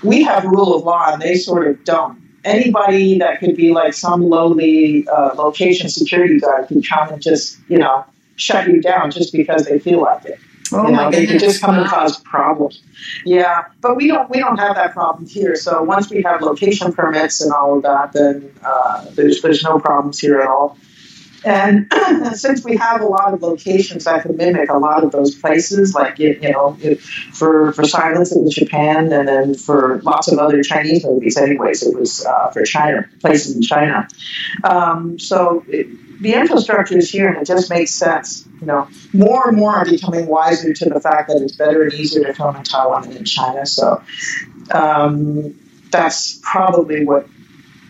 we 0.04 0.24
have 0.24 0.46
rule 0.46 0.76
of 0.76 0.84
law, 0.84 1.14
and 1.14 1.22
they 1.22 1.36
sort 1.36 1.68
of 1.68 1.84
don't. 1.84 2.22
Anybody 2.44 3.18
that 3.20 3.40
could 3.40 3.56
be 3.56 3.74
like 3.74 3.96
some 3.96 4.22
lowly 4.22 5.08
uh, 5.08 5.34
location 5.36 5.90
security 5.90 6.40
guard 6.40 6.68
can 6.68 6.84
come 6.84 7.10
and 7.10 7.22
just 7.22 7.58
you 7.68 7.80
know 7.80 8.06
shut 8.36 8.68
you 8.68 8.82
down 8.82 9.10
just 9.10 9.34
because 9.34 9.66
they 9.66 9.80
feel 9.80 10.02
like 10.02 10.26
it. 10.26 10.40
Oh 10.72 10.88
you 10.88 10.94
know, 10.94 11.12
they 11.12 11.28
can 11.28 11.38
just 11.38 11.62
come 11.62 11.78
and 11.78 11.88
cause 11.88 12.20
problems. 12.20 12.82
Yeah, 13.24 13.66
but 13.82 13.96
we 13.96 14.08
don't 14.08 14.30
we 14.30 14.40
don't 14.40 14.58
have 14.58 14.76
that 14.76 14.94
problem 14.94 15.28
here. 15.28 15.56
So 15.56 15.84
once 15.84 16.10
we 16.10 16.24
have 16.24 16.42
location 16.42 16.92
permits 16.92 17.42
and 17.42 17.52
all 17.52 17.78
of 17.78 17.84
that, 17.84 18.14
then 18.14 18.52
uh, 18.64 19.06
there's 19.12 19.42
there's 19.42 19.64
no 19.64 19.80
problems 19.80 20.20
here 20.20 20.40
at 20.42 20.48
all. 20.48 20.78
And 21.46 21.92
since 22.34 22.64
we 22.64 22.76
have 22.78 23.02
a 23.02 23.06
lot 23.06 23.34
of 23.34 23.44
locations 23.44 24.06
that 24.06 24.24
can 24.24 24.36
mimic 24.36 24.70
a 24.70 24.78
lot 24.78 25.04
of 25.04 25.12
those 25.12 25.36
places, 25.36 25.94
like 25.94 26.18
you 26.18 26.40
know, 26.42 26.76
for 27.32 27.72
for 27.74 27.84
Silence 27.84 28.32
it 28.32 28.42
was 28.42 28.56
Japan, 28.56 29.14
and 29.14 29.28
then 29.28 29.54
for 29.54 30.02
lots 30.02 30.32
of 30.32 30.40
other 30.40 30.64
Chinese 30.64 31.06
movies, 31.06 31.38
anyways, 31.38 31.84
it 31.84 31.98
was 31.98 32.26
uh, 32.26 32.50
for 32.50 32.64
China 32.64 33.08
places 33.20 33.56
in 33.56 33.62
China. 33.62 34.08
Um, 34.64 35.20
so 35.20 35.64
it, 35.68 35.88
the 36.22 36.34
infrastructure 36.34 36.98
is 36.98 37.10
here, 37.12 37.28
and 37.28 37.38
it 37.38 37.46
just 37.46 37.70
makes 37.70 37.92
sense. 37.92 38.48
You 38.60 38.68
know, 38.68 38.88
more 39.14 39.48
and 39.48 39.58
more 39.58 39.76
are 39.76 39.86
becoming 39.86 40.28
wiser 40.28 40.74
to 40.74 40.90
the 40.90 41.00
fact 41.00 41.30
that 41.30 41.42
it's 41.42 41.56
better 41.56 41.84
and 41.84 41.94
easier 41.94 42.24
to 42.24 42.34
film 42.34 42.56
in 42.56 42.64
Taiwan 42.64 43.04
than 43.04 43.18
in 43.18 43.26
China. 43.26 43.66
So 43.66 44.02
um, 44.72 45.56
that's 45.92 46.40
probably 46.42 47.06
what 47.06 47.28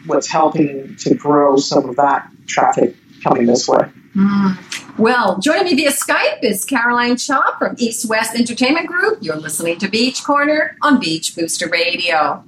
what's 0.06 0.28
helping 0.28 0.96
to 0.98 1.16
grow 1.16 1.58
some 1.58 1.90
of 1.90 1.96
that 1.96 2.30
traffic 2.48 2.96
coming 3.24 3.46
this 3.46 3.68
way. 3.68 3.90
Mm. 4.16 4.98
Well, 4.98 5.40
joining 5.40 5.66
me 5.66 5.76
via 5.76 5.92
Skype 5.92 6.42
is 6.42 6.64
Caroline 6.64 7.18
Chia 7.18 7.42
from 7.60 7.76
East 7.78 8.08
West 8.08 8.34
Entertainment 8.34 8.88
Group. 8.88 9.18
You're 9.22 9.36
listening 9.36 9.78
to 9.80 9.90
Beach 9.90 10.24
Corner 10.24 10.78
on 10.82 11.00
Beach 11.00 11.36
Booster 11.36 11.68
Radio. 11.68 12.44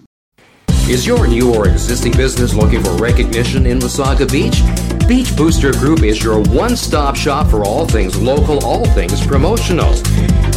Is 0.90 1.06
your 1.06 1.28
new 1.28 1.54
or 1.54 1.68
existing 1.68 2.14
business 2.14 2.54
looking 2.54 2.82
for 2.82 2.92
recognition 2.96 3.66
in 3.66 3.80
Wasaga 3.80 4.32
Beach? 4.32 4.62
Beach 5.08 5.38
Booster 5.38 5.72
Group 5.72 6.04
is 6.04 6.22
your 6.22 6.42
one 6.50 6.76
stop 6.76 7.16
shop 7.16 7.48
for 7.48 7.64
all 7.64 7.88
things 7.88 8.22
local, 8.22 8.64
all 8.66 8.86
things 8.88 9.26
promotional. 9.26 9.94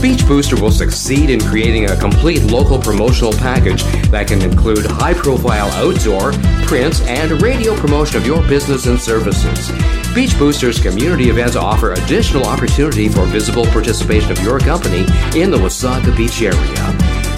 Beach 0.02 0.26
Booster 0.26 0.60
will 0.60 0.72
succeed 0.72 1.30
in 1.30 1.40
creating 1.40 1.88
a 1.88 1.96
complete 1.96 2.42
local 2.42 2.76
promotional 2.76 3.32
package 3.32 3.84
that 4.10 4.26
can 4.26 4.42
include 4.42 4.84
high 4.86 5.14
profile 5.14 5.68
outdoor, 5.74 6.32
print, 6.66 7.00
and 7.02 7.40
radio 7.40 7.76
promotion 7.76 8.16
of 8.16 8.26
your 8.26 8.42
business 8.48 8.86
and 8.86 9.00
services. 9.00 9.70
Beach 10.16 10.36
Booster's 10.36 10.80
community 10.80 11.30
events 11.30 11.54
offer 11.54 11.92
additional 11.92 12.44
opportunity 12.44 13.08
for 13.08 13.26
visible 13.26 13.66
participation 13.66 14.32
of 14.32 14.42
your 14.42 14.58
company 14.58 15.02
in 15.40 15.52
the 15.52 15.58
Wasaga 15.58 16.16
Beach 16.16 16.42
area. 16.42 16.99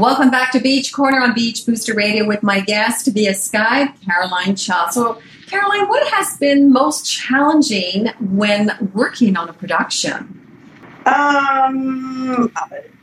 Welcome 0.00 0.30
back 0.30 0.50
to 0.52 0.60
Beach 0.60 0.94
Corner 0.94 1.20
on 1.20 1.34
Beach 1.34 1.66
Booster 1.66 1.92
Radio 1.92 2.26
with 2.26 2.42
my 2.42 2.60
guest 2.60 3.06
via 3.08 3.32
Skype, 3.32 4.02
Caroline 4.02 4.56
Chia. 4.56 4.86
So, 4.92 5.20
Caroline, 5.46 5.88
what 5.88 6.10
has 6.14 6.38
been 6.38 6.72
most 6.72 7.04
challenging 7.04 8.06
when 8.18 8.70
working 8.94 9.36
on 9.36 9.50
a 9.50 9.52
production? 9.52 10.40
Um, 11.04 12.50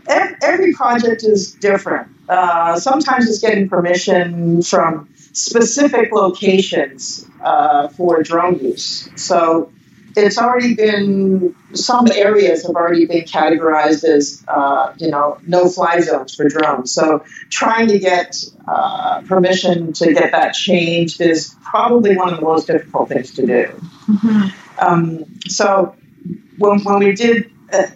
every 0.08 0.74
project 0.74 1.24
is 1.24 1.52
different. 1.54 2.08
Uh, 2.28 2.80
sometimes 2.80 3.30
it's 3.30 3.38
getting 3.38 3.70
permission 3.70 4.64
from 4.64 5.08
specific 5.34 6.12
locations 6.12 7.28
uh, 7.44 7.90
for 7.90 8.24
drone 8.24 8.58
use. 8.58 9.08
So 9.16 9.72
it's 10.18 10.38
already 10.38 10.74
been 10.76 11.56
some 11.74 12.12
areas 12.12 12.66
have 12.66 12.76
already 12.76 13.06
been 13.06 13.24
categorized 13.24 14.04
as 14.04 14.44
uh, 14.48 14.94
you 14.98 15.10
know 15.10 15.38
no 15.46 15.70
fly 15.70 16.00
zones 16.00 16.36
for 16.36 16.50
drones. 16.50 16.92
So 16.92 17.24
trying 17.50 17.88
to 17.90 18.00
get 18.00 18.44
uh, 18.68 19.22
permission 19.28 19.94
to 19.94 20.14
get 20.14 20.32
that 20.32 20.54
changed 20.54 21.22
is 21.22 21.56
probably 21.62 22.18
one 22.18 22.34
of 22.34 22.40
the 22.40 22.46
most 22.46 22.68
difficult 22.68 23.10
things 23.10 23.34
to 23.36 23.46
do. 23.46 23.66
Mm-hmm. 24.08 24.48
Um, 24.80 25.26
so 25.48 25.96
when, 26.58 26.80
when 26.82 27.00
we 27.00 27.14
did. 27.14 27.52
Uh, 27.72 27.88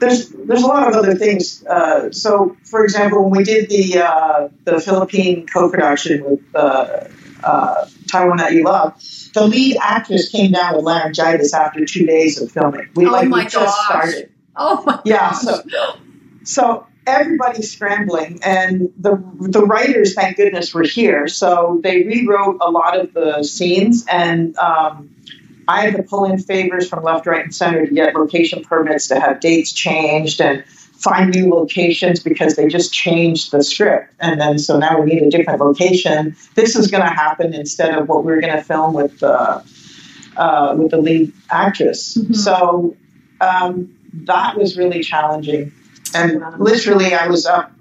there's 0.00 0.30
there's 0.30 0.62
a 0.62 0.66
lot 0.66 0.88
of 0.88 0.94
other 0.94 1.14
things. 1.14 1.62
Uh, 1.66 2.10
so, 2.10 2.56
for 2.64 2.82
example, 2.84 3.22
when 3.22 3.36
we 3.36 3.44
did 3.44 3.68
the 3.68 3.98
uh, 3.98 4.48
the 4.64 4.80
Philippine 4.80 5.46
co-production 5.46 6.24
with 6.24 6.40
uh, 7.42 7.86
Taiwan 8.08 8.38
that 8.38 8.52
you 8.52 8.64
love, 8.64 8.94
the 9.34 9.46
lead 9.46 9.76
actress 9.80 10.28
came 10.28 10.52
down 10.52 10.76
with 10.76 10.84
laryngitis 10.84 11.54
after 11.54 11.84
two 11.84 12.06
days 12.06 12.40
of 12.40 12.50
filming. 12.50 12.88
We 12.94 13.06
oh 13.06 13.10
like 13.10 13.24
we 13.24 13.30
gosh. 13.30 13.52
just 13.52 13.80
started. 13.82 14.32
Oh 14.56 14.82
my 14.84 15.00
yeah, 15.04 15.30
gosh. 15.30 15.40
so 15.40 15.62
so 16.44 16.86
everybody's 17.06 17.72
scrambling, 17.72 18.40
and 18.42 18.92
the 18.98 19.22
the 19.38 19.64
writers, 19.64 20.14
thank 20.14 20.36
goodness, 20.36 20.74
were 20.74 20.82
here. 20.82 21.28
So 21.28 21.80
they 21.82 22.02
rewrote 22.02 22.58
a 22.60 22.70
lot 22.70 22.98
of 22.98 23.12
the 23.12 23.42
scenes 23.42 24.06
and. 24.06 24.56
Um, 24.58 25.16
I 25.68 25.82
had 25.82 25.96
to 25.98 26.02
pull 26.02 26.24
in 26.24 26.38
favors 26.38 26.88
from 26.88 27.04
left, 27.04 27.26
right, 27.26 27.44
and 27.44 27.54
center 27.54 27.86
to 27.86 27.94
get 27.94 28.16
location 28.16 28.64
permits 28.64 29.06
to 29.08 29.20
have 29.20 29.38
dates 29.38 29.72
changed 29.72 30.40
and 30.40 30.64
find 31.00 31.30
new 31.30 31.48
locations 31.48 32.22
because 32.22 32.56
they 32.56 32.68
just 32.68 32.92
changed 32.92 33.52
the 33.52 33.64
script. 33.64 34.12
And 34.20 34.40
then 34.40 34.58
so 34.58 34.78
now 34.78 35.00
we 35.00 35.06
need 35.06 35.22
a 35.22 35.30
different 35.30 35.60
location. 35.60 36.36
This 36.54 36.76
is 36.76 36.90
going 36.90 37.02
to 37.02 37.10
happen 37.10 37.54
instead 37.54 37.96
of 37.96 38.08
what 38.08 38.24
we 38.24 38.32
are 38.32 38.40
going 38.40 38.52
to 38.52 38.62
film 38.62 38.94
with 38.94 39.18
the 39.20 39.64
uh, 40.36 40.74
with 40.78 40.90
the 40.90 40.98
lead 40.98 41.32
actress. 41.50 42.16
Mm-hmm. 42.16 42.34
So 42.34 42.96
um, 43.40 43.96
that 44.24 44.56
was 44.56 44.76
really 44.76 45.02
challenging. 45.02 45.72
And 46.14 46.42
literally, 46.58 47.14
I 47.14 47.28
was 47.28 47.46
up. 47.46 47.72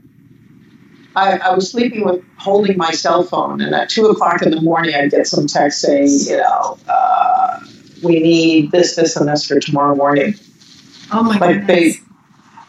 I, 1.15 1.37
I, 1.39 1.55
was 1.55 1.71
sleeping 1.71 2.05
with 2.05 2.23
holding 2.37 2.77
my 2.77 2.91
cell 2.91 3.23
phone, 3.23 3.61
and 3.61 3.73
at 3.73 3.89
two 3.89 4.05
o'clock 4.05 4.43
in 4.43 4.51
the 4.51 4.61
morning, 4.61 4.93
I'd 4.93 5.09
get 5.09 5.27
some 5.27 5.47
text 5.47 5.81
saying, 5.81 6.09
you 6.27 6.37
know, 6.37 6.77
uh, 6.87 7.59
we 8.03 8.19
need 8.19 8.71
this, 8.71 8.95
this, 8.95 9.15
and 9.15 9.27
this 9.27 9.45
for 9.45 9.59
tomorrow 9.59 9.95
morning. 9.95 10.35
Oh 11.11 11.23
my 11.23 11.37
like 11.39 11.65
goodness. 11.65 11.97
They, 11.97 11.98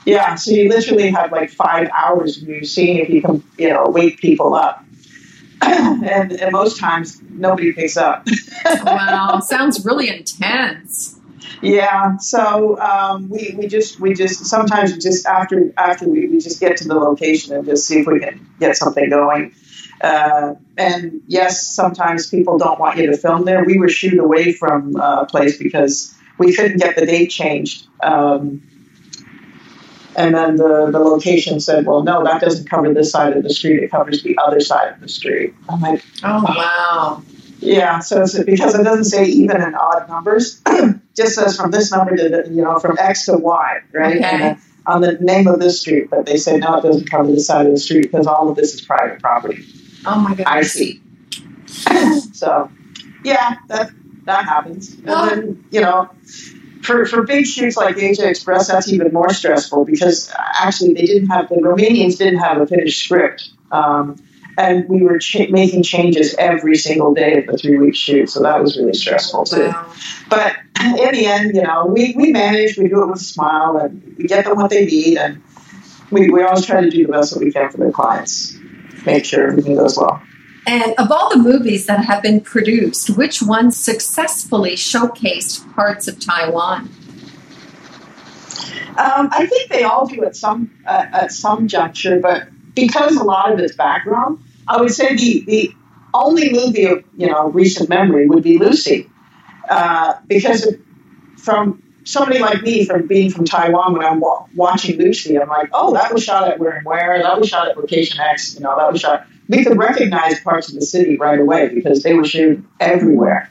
yeah, 0.05 0.35
so 0.35 0.51
you 0.51 0.69
literally 0.69 1.11
have 1.11 1.33
like 1.33 1.51
five 1.51 1.89
hours 1.95 2.41
of 2.41 2.49
you 2.49 2.65
seeing 2.65 2.99
if 2.99 3.11
you 3.11 3.23
can, 3.23 3.43
you 3.59 3.69
know, 3.69 3.87
wake 3.89 4.19
people 4.19 4.55
up. 4.55 4.85
and, 5.63 6.33
and 6.33 6.53
most 6.53 6.79
times 6.79 7.21
nobody 7.29 7.73
picks 7.73 7.97
up. 7.97 8.27
wow, 8.85 9.41
sounds 9.41 9.85
really 9.85 10.09
intense. 10.09 11.21
Yeah, 11.63 12.17
so 12.17 12.81
um, 12.81 13.29
we, 13.29 13.55
we 13.59 13.67
just 13.67 14.01
we 14.01 14.15
just 14.15 14.47
sometimes 14.47 14.97
just 14.97 15.27
after 15.27 15.71
after 15.77 16.09
we, 16.09 16.27
we 16.29 16.39
just 16.41 16.61
get 16.61 16.79
to 16.79 16.89
the 16.89 16.95
location 16.95 17.55
and 17.55 17.67
just 17.67 17.87
see 17.87 18.01
if 18.01 18.07
we 18.07 18.21
can 18.21 18.49
get 18.59 18.77
something 18.77 19.11
going. 19.11 19.55
Uh, 20.01 20.55
and 20.79 21.21
yes, 21.27 21.67
sometimes 21.67 22.29
people 22.29 22.57
don't 22.57 22.81
want 22.81 22.97
you 22.97 23.11
to 23.11 23.17
film 23.19 23.45
there. 23.45 23.63
We 23.65 23.79
were 23.79 23.91
shooed 23.91 24.19
away 24.19 24.53
from 24.53 24.97
uh, 24.97 25.23
a 25.23 25.27
place 25.27 25.59
because 25.59 26.15
we 26.39 26.55
couldn't 26.55 26.79
get 26.79 26.97
the 26.97 27.05
date 27.05 27.29
changed. 27.29 27.87
Um, 28.03 28.63
and 30.21 30.35
then 30.35 30.57
the, 30.57 30.91
the 30.91 30.99
location 30.99 31.61
said, 31.61 31.87
well, 31.87 32.03
no, 32.03 32.23
that 32.25 32.41
doesn't 32.41 32.69
cover 32.69 32.93
this 32.93 33.11
side 33.11 33.37
of 33.37 33.43
the 33.43 33.51
street. 33.51 33.83
It 33.83 33.91
covers 33.91 34.23
the 34.23 34.39
other 34.39 34.61
side 34.61 34.93
of 34.93 35.01
the 35.01 35.09
street. 35.09 35.55
I'm 35.69 35.81
like, 35.81 36.05
oh, 36.23 36.43
wow. 36.43 37.23
Yeah, 37.61 37.99
so 37.99 38.23
it's, 38.23 38.39
because 38.43 38.75
it 38.75 38.85
doesn't 38.85 39.05
say 39.05 39.25
even 39.27 39.61
and 39.61 39.77
odd 39.77 40.09
numbers, 40.09 40.63
just 41.17 41.35
says 41.35 41.57
from 41.57 41.71
this 41.71 41.93
number 41.93 42.17
to, 42.17 42.29
the, 42.29 42.49
you 42.51 42.63
know, 42.63 42.79
from 42.79 42.97
X 42.99 43.27
to 43.27 43.37
Y, 43.37 43.79
right? 43.93 44.17
Okay. 44.17 44.25
And, 44.25 44.59
on 44.87 45.03
the 45.03 45.13
name 45.21 45.47
of 45.47 45.61
this 45.61 45.81
street, 45.81 46.09
but 46.11 46.27
they 46.27 46.37
say, 46.37 46.57
no, 46.57 46.79
it 46.79 46.83
doesn't 46.83 47.11
cover 47.11 47.31
the 47.31 47.41
side 47.41 47.67
of 47.67 47.73
the 47.73 47.79
street 47.79 48.11
because 48.11 48.27
all 48.27 48.49
of 48.49 48.57
this 48.57 48.75
is 48.75 48.81
private 48.81 49.21
property. 49.21 49.65
Oh 50.07 50.19
my 50.19 50.31
goodness. 50.31 50.47
I 50.47 50.63
see. 50.63 51.01
so, 52.33 52.71
yeah, 53.25 53.57
that 53.69 53.91
that 54.25 54.45
happens. 54.45 54.95
And 54.95 55.11
oh. 55.11 55.29
then, 55.29 55.65
you 55.71 55.81
know, 55.81 56.11
for, 56.83 57.07
for 57.07 57.23
big 57.23 57.47
shoots 57.47 57.77
like 57.77 57.99
Asia 57.99 58.29
Express, 58.29 58.69
that's 58.69 58.91
even 58.93 59.13
more 59.13 59.31
stressful 59.31 59.85
because 59.85 60.33
actually 60.37 60.95
they 60.95 61.07
didn't 61.07 61.29
have, 61.29 61.49
the 61.49 61.57
Romanians 61.57 62.19
didn't 62.19 62.39
have 62.39 62.61
a 62.61 62.67
finished 62.67 63.05
script. 63.05 63.51
Um, 63.71 64.17
and 64.59 64.89
we 64.89 65.03
were 65.03 65.19
ch- 65.19 65.49
making 65.49 65.83
changes 65.83 66.35
every 66.35 66.77
single 66.77 67.15
day 67.15 67.39
of 67.39 67.47
the 67.47 67.57
three 67.57 67.79
week 67.79 67.95
shoot, 67.95 68.29
so 68.29 68.43
that 68.43 68.61
was 68.61 68.77
really 68.77 68.93
stressful 68.93 69.45
too. 69.45 69.69
Wow. 69.69 69.93
But 70.29 70.57
in 70.81 71.13
the 71.13 71.27
end, 71.27 71.55
you 71.55 71.63
know, 71.63 71.87
we, 71.87 72.15
we 72.17 72.33
manage, 72.33 72.77
we 72.77 72.89
do 72.89 73.03
it 73.03 73.07
with 73.07 73.21
a 73.21 73.25
smile, 73.25 73.77
and 73.79 74.17
we 74.19 74.25
get 74.25 74.45
them 74.45 74.57
what 74.57 74.71
they 74.71 74.85
need, 74.87 75.19
and 75.19 75.43
we, 76.11 76.29
we 76.31 76.43
always 76.43 76.67
try 76.67 76.81
to 76.81 76.91
do 76.91 77.07
the 77.07 77.13
best 77.13 77.33
that 77.33 77.41
we 77.41 77.53
can 77.53 77.71
for 77.71 77.79
their 77.79 77.93
clients 77.93 78.59
make 79.07 79.25
sure 79.25 79.49
everything 79.49 79.77
goes 79.77 79.97
well. 79.97 80.23
And 80.71 80.95
of 80.99 81.11
all 81.11 81.29
the 81.29 81.37
movies 81.37 81.87
that 81.87 82.05
have 82.05 82.23
been 82.23 82.41
produced, 82.41 83.11
which 83.11 83.43
ones 83.43 83.77
successfully 83.77 84.77
showcased 84.77 85.75
parts 85.75 86.07
of 86.07 86.21
Taiwan? 86.21 86.89
Um, 88.91 89.31
I 89.33 89.47
think 89.51 89.69
they 89.69 89.83
all 89.83 90.07
do 90.07 90.23
at 90.23 90.37
some 90.37 90.71
uh, 90.87 91.07
at 91.13 91.33
some 91.33 91.67
juncture, 91.67 92.21
but 92.21 92.47
because 92.77 93.17
a 93.17 93.25
lot 93.25 93.53
of 93.53 93.59
it's 93.59 93.75
background, 93.75 94.39
I 94.69 94.81
would 94.81 94.93
say 94.93 95.17
the 95.17 95.45
the 95.45 95.75
only 96.15 96.53
movie 96.53 96.85
of 96.85 97.03
you 97.17 97.27
know 97.27 97.51
recent 97.51 97.89
memory 97.89 98.29
would 98.29 98.45
be 98.45 98.57
Lucy, 98.57 99.11
uh, 99.69 100.15
because 100.29 100.73
from 101.37 101.83
somebody 102.05 102.39
like 102.39 102.63
me 102.63 102.85
from 102.85 103.07
being 103.07 103.31
from 103.31 103.45
Taiwan, 103.45 103.93
when 103.93 104.05
I'm 104.05 104.21
wa- 104.21 104.47
watching 104.55 104.99
Lucy, 104.99 105.39
I'm 105.39 105.49
like, 105.49 105.71
oh, 105.73 105.93
that 105.95 106.13
was 106.13 106.23
shot 106.23 106.49
at 106.49 106.59
where 106.59 106.73
and 106.73 106.87
where, 106.87 107.21
that 107.23 107.39
was 107.39 107.49
shot 107.49 107.69
at 107.69 107.77
location 107.77 108.21
X, 108.21 108.55
you 108.55 108.61
know, 108.61 108.77
that 108.77 108.93
was 108.93 109.01
shot. 109.01 109.27
We 109.49 109.65
could 109.65 109.77
recognize 109.77 110.41
parts 110.41 110.69
of 110.69 110.75
the 110.75 110.83
city 110.83 111.17
right 111.17 111.39
away 111.39 111.69
because 111.75 112.03
they 112.03 112.15
were 112.15 112.25
shooting 112.25 112.67
everywhere. 112.79 113.51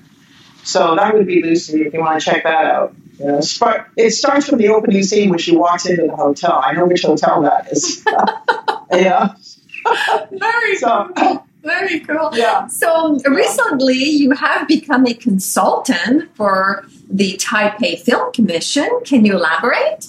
So 0.64 0.96
that 0.96 1.14
would 1.14 1.26
be 1.26 1.42
Lucy 1.42 1.82
if 1.82 1.94
you 1.94 2.00
want 2.00 2.22
to 2.22 2.26
check 2.26 2.44
that 2.44 2.66
out. 2.66 2.96
You 3.20 3.26
know, 3.26 3.40
it 3.98 4.12
starts 4.12 4.48
from 4.48 4.60
the 4.60 4.70
opening 4.70 5.04
scene 5.04 5.30
when 5.30 5.40
she 5.40 5.56
walks 5.56 5.86
into 5.86 6.04
the 6.04 6.16
hotel. 6.16 6.62
I 6.64 6.74
know 6.74 6.86
which 6.86 7.02
hotel 7.02 7.42
that 7.42 7.72
is. 7.72 8.06
yeah. 8.92 9.34
Very 10.32 10.76
so. 10.78 11.44
Very 11.62 12.00
cool. 12.02 12.32
Yeah. 12.34 12.68
So 12.68 13.20
recently, 13.26 14.04
you 14.04 14.32
have 14.32 14.68
become 14.68 15.06
a 15.06 15.14
consultant 15.14 16.34
for 16.36 16.86
the 17.10 17.38
Taipei 17.38 18.00
Film 18.00 18.32
Commission. 18.32 18.88
Can 19.04 19.26
you 19.26 19.34
elaborate? 19.34 20.08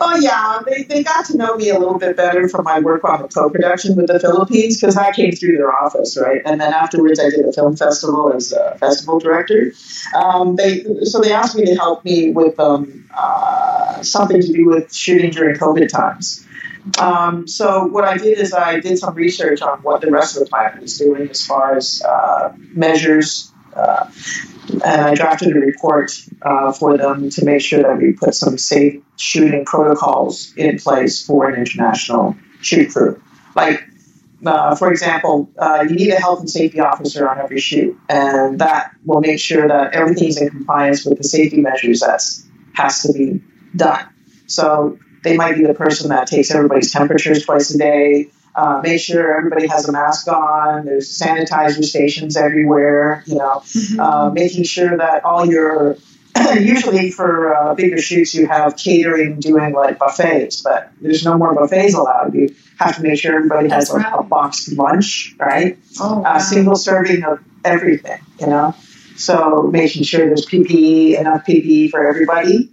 Oh 0.00 0.16
yeah, 0.16 0.60
they, 0.66 0.84
they 0.84 1.02
got 1.02 1.24
to 1.26 1.36
know 1.36 1.56
me 1.56 1.70
a 1.70 1.78
little 1.78 1.98
bit 1.98 2.16
better 2.16 2.48
from 2.48 2.64
my 2.64 2.78
work 2.78 3.04
on 3.04 3.22
the 3.22 3.28
co-production 3.28 3.96
with 3.96 4.06
the 4.06 4.20
Philippines 4.20 4.80
because 4.80 4.96
I 4.96 5.12
came 5.12 5.32
through 5.32 5.56
their 5.56 5.72
office, 5.72 6.16
right? 6.16 6.40
And 6.44 6.60
then 6.60 6.72
afterwards, 6.72 7.18
I 7.18 7.30
did 7.30 7.44
a 7.44 7.52
film 7.52 7.76
festival 7.76 8.32
as 8.32 8.52
a 8.52 8.76
festival 8.78 9.18
director. 9.18 9.72
Um, 10.14 10.56
they 10.56 10.84
so 11.04 11.20
they 11.20 11.32
asked 11.32 11.56
me 11.56 11.64
to 11.66 11.74
help 11.74 12.04
me 12.04 12.30
with 12.30 12.58
um, 12.60 13.08
uh, 13.14 14.02
something 14.02 14.40
to 14.40 14.52
do 14.52 14.66
with 14.66 14.94
shooting 14.94 15.30
during 15.30 15.56
COVID 15.56 15.88
times. 15.88 16.46
Um, 16.98 17.46
so 17.46 17.84
what 17.86 18.04
I 18.04 18.16
did 18.16 18.38
is 18.38 18.52
I 18.52 18.80
did 18.80 18.98
some 18.98 19.14
research 19.14 19.62
on 19.62 19.78
what 19.80 20.00
the 20.00 20.10
rest 20.10 20.36
of 20.36 20.44
the 20.44 20.48
planet 20.48 20.80
was 20.80 20.98
doing 20.98 21.28
as 21.28 21.44
far 21.44 21.76
as 21.76 22.02
uh, 22.02 22.52
measures, 22.56 23.52
uh, 23.74 24.10
and 24.84 25.00
I 25.00 25.14
drafted 25.14 25.56
a 25.56 25.60
report 25.60 26.12
uh, 26.42 26.72
for 26.72 26.96
them 26.96 27.30
to 27.30 27.44
make 27.44 27.60
sure 27.60 27.82
that 27.82 27.98
we 27.98 28.12
put 28.12 28.34
some 28.34 28.58
safe 28.58 29.02
shooting 29.16 29.64
protocols 29.64 30.52
in 30.56 30.78
place 30.78 31.24
for 31.24 31.48
an 31.48 31.58
international 31.58 32.36
shoot 32.60 32.92
crew. 32.92 33.20
Like, 33.54 33.84
uh, 34.44 34.76
for 34.76 34.90
example, 34.90 35.50
uh, 35.58 35.84
you 35.88 35.96
need 35.96 36.10
a 36.10 36.16
health 36.16 36.40
and 36.40 36.50
safety 36.50 36.80
officer 36.80 37.28
on 37.28 37.38
every 37.38 37.60
shoot, 37.60 37.98
and 38.08 38.60
that 38.60 38.94
will 39.04 39.20
make 39.20 39.40
sure 39.40 39.66
that 39.66 39.94
everything's 39.94 40.40
in 40.40 40.48
compliance 40.50 41.04
with 41.04 41.18
the 41.18 41.24
safety 41.24 41.60
measures 41.60 42.00
that 42.00 42.22
has 42.74 43.02
to 43.02 43.12
be 43.12 43.42
done. 43.74 44.06
So 44.46 44.98
they 45.30 45.36
might 45.36 45.56
be 45.56 45.64
the 45.64 45.74
person 45.74 46.10
that 46.10 46.26
takes 46.26 46.50
everybody's 46.50 46.92
temperatures 46.92 47.44
twice 47.44 47.74
a 47.74 47.78
day, 47.78 48.30
uh, 48.54 48.80
make 48.82 49.00
sure 49.00 49.36
everybody 49.36 49.66
has 49.68 49.88
a 49.88 49.92
mask 49.92 50.28
on. 50.28 50.84
There's 50.84 51.08
sanitizer 51.08 51.84
stations 51.84 52.36
everywhere. 52.36 53.22
You 53.26 53.36
know, 53.36 53.62
mm-hmm. 53.64 54.00
uh, 54.00 54.30
making 54.30 54.64
sure 54.64 54.96
that 54.96 55.24
all 55.24 55.46
your 55.46 55.96
usually 56.58 57.10
for 57.10 57.54
uh, 57.54 57.74
bigger 57.74 57.98
shoots 57.98 58.34
you 58.34 58.46
have 58.46 58.76
catering 58.76 59.40
doing 59.40 59.72
like 59.72 59.98
buffets, 59.98 60.60
but 60.62 60.90
there's 61.00 61.24
no 61.24 61.38
more 61.38 61.54
buffets 61.54 61.94
allowed. 61.94 62.34
You 62.34 62.54
have 62.78 62.96
to 62.96 63.02
make 63.02 63.18
sure 63.18 63.36
everybody 63.36 63.68
has 63.68 63.92
a, 63.92 63.98
a, 63.98 64.22
boxed 64.22 64.72
lunch, 64.72 65.34
right? 65.38 65.78
Oh, 66.00 66.20
wow. 66.20 66.38
single 66.38 66.76
serving 66.76 67.24
of 67.24 67.40
everything. 67.64 68.20
You 68.40 68.46
know, 68.46 68.74
so 69.16 69.68
making 69.72 70.04
sure 70.04 70.26
there's 70.26 70.46
PPE 70.46 71.18
enough 71.18 71.44
PPE 71.46 71.90
for 71.90 72.06
everybody. 72.06 72.70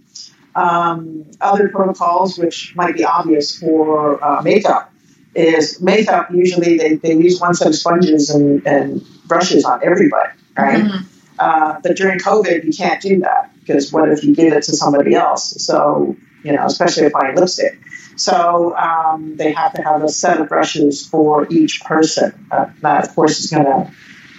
Um, 0.56 1.30
other 1.40 1.68
protocols 1.68 2.38
which 2.38 2.74
might 2.74 2.94
be 2.94 3.04
obvious 3.04 3.58
for 3.58 4.24
uh, 4.24 4.40
makeup 4.40 4.90
is 5.34 5.82
makeup 5.82 6.30
usually 6.32 6.78
they, 6.78 6.94
they 6.94 7.12
use 7.14 7.38
one 7.38 7.54
set 7.54 7.68
of 7.68 7.74
sponges 7.74 8.30
and, 8.30 8.66
and 8.66 9.04
brushes 9.26 9.66
on 9.66 9.84
everybody, 9.84 10.30
right? 10.56 10.82
Mm-hmm. 10.82 11.04
Uh, 11.38 11.78
but 11.82 11.96
during 11.96 12.18
COVID, 12.18 12.64
you 12.64 12.72
can't 12.72 13.02
do 13.02 13.20
that 13.20 13.50
because 13.60 13.92
what 13.92 14.08
if 14.08 14.24
you 14.24 14.34
give 14.34 14.52
it 14.54 14.62
to 14.64 14.74
somebody 14.74 15.14
else? 15.14 15.62
So, 15.62 16.16
you 16.42 16.52
know, 16.52 16.64
especially 16.64 17.04
applying 17.04 17.36
lipstick. 17.36 17.78
So 18.16 18.74
um, 18.76 19.36
they 19.36 19.52
have 19.52 19.74
to 19.74 19.82
have 19.82 20.02
a 20.02 20.08
set 20.08 20.40
of 20.40 20.48
brushes 20.48 21.06
for 21.06 21.46
each 21.50 21.82
person. 21.84 22.48
Uh, 22.50 22.70
that, 22.80 23.06
of 23.06 23.14
course, 23.14 23.40
is 23.40 23.50
going 23.50 23.66
to 23.66 23.92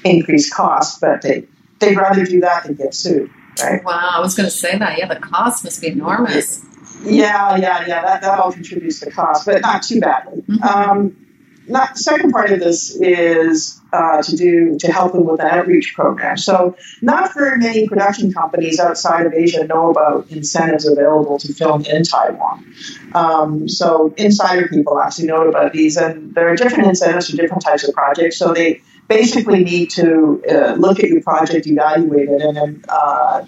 increase 0.04 0.52
costs, 0.52 1.00
but 1.00 1.22
they, 1.22 1.46
they'd 1.80 1.96
rather 1.96 2.26
do 2.26 2.40
that 2.42 2.64
than 2.64 2.74
get 2.74 2.96
sued, 2.96 3.30
right? 3.64 3.84
Wow, 3.84 4.12
I 4.16 4.20
was 4.20 4.36
going 4.36 4.48
to 4.48 4.56
say 4.56 4.78
that. 4.78 4.98
Yeah, 4.98 5.08
the 5.08 5.20
cost 5.20 5.64
must 5.64 5.82
be 5.82 5.88
enormous. 5.88 6.64
Yeah, 7.04 7.56
yeah, 7.58 7.86
yeah. 7.88 8.02
That, 8.02 8.22
that 8.22 8.40
all 8.40 8.52
contributes 8.52 9.00
to 9.02 9.12
cost, 9.12 9.46
but 9.46 9.62
not 9.62 9.84
too 9.84 10.00
badly. 10.00 10.42
Mm-hmm. 10.42 10.64
Um, 10.64 11.28
not, 11.68 11.94
the 11.94 12.00
second 12.00 12.32
part 12.32 12.52
of 12.52 12.60
this 12.60 12.96
is 12.96 13.82
uh, 13.92 14.22
to 14.22 14.36
do 14.36 14.78
to 14.80 14.92
help 14.92 15.14
them 15.14 15.26
with 15.26 15.42
an 15.42 15.48
outreach 15.48 15.94
program. 15.96 16.38
So, 16.38 16.78
not 17.02 17.34
very 17.34 17.58
many 17.58 17.88
production 17.88 18.32
companies 18.32 18.80
outside 18.80 19.26
of 19.26 19.34
Asia 19.34 19.66
know 19.66 19.92
about 19.92 20.30
incentives 20.32 20.86
available 20.86 21.38
to 21.40 21.54
film 21.54 21.84
in 21.86 22.04
Taiwan. 22.04 22.74
Um, 23.14 23.68
so, 23.68 24.14
insider 24.18 24.68
people 24.68 25.00
actually 25.00 25.28
know 25.28 25.48
about 25.48 25.74
these, 25.74 25.98
and 25.98 26.34
there 26.36 26.48
are 26.48 26.56
different 26.56 26.88
incentives 26.88 27.30
for 27.30 27.38
different 27.38 27.64
types 27.64 27.88
of 27.88 27.94
projects. 27.94 28.38
So, 28.38 28.54
they 28.54 28.82
basically 29.08 29.64
need 29.64 29.90
to 29.92 30.44
uh, 30.50 30.74
look 30.74 31.00
at 31.00 31.10
your 31.10 31.22
project, 31.22 31.68
evaluate 31.68 32.30
it, 32.30 32.42
and 32.42 32.56
then 32.58 32.84
uh, 32.90 33.46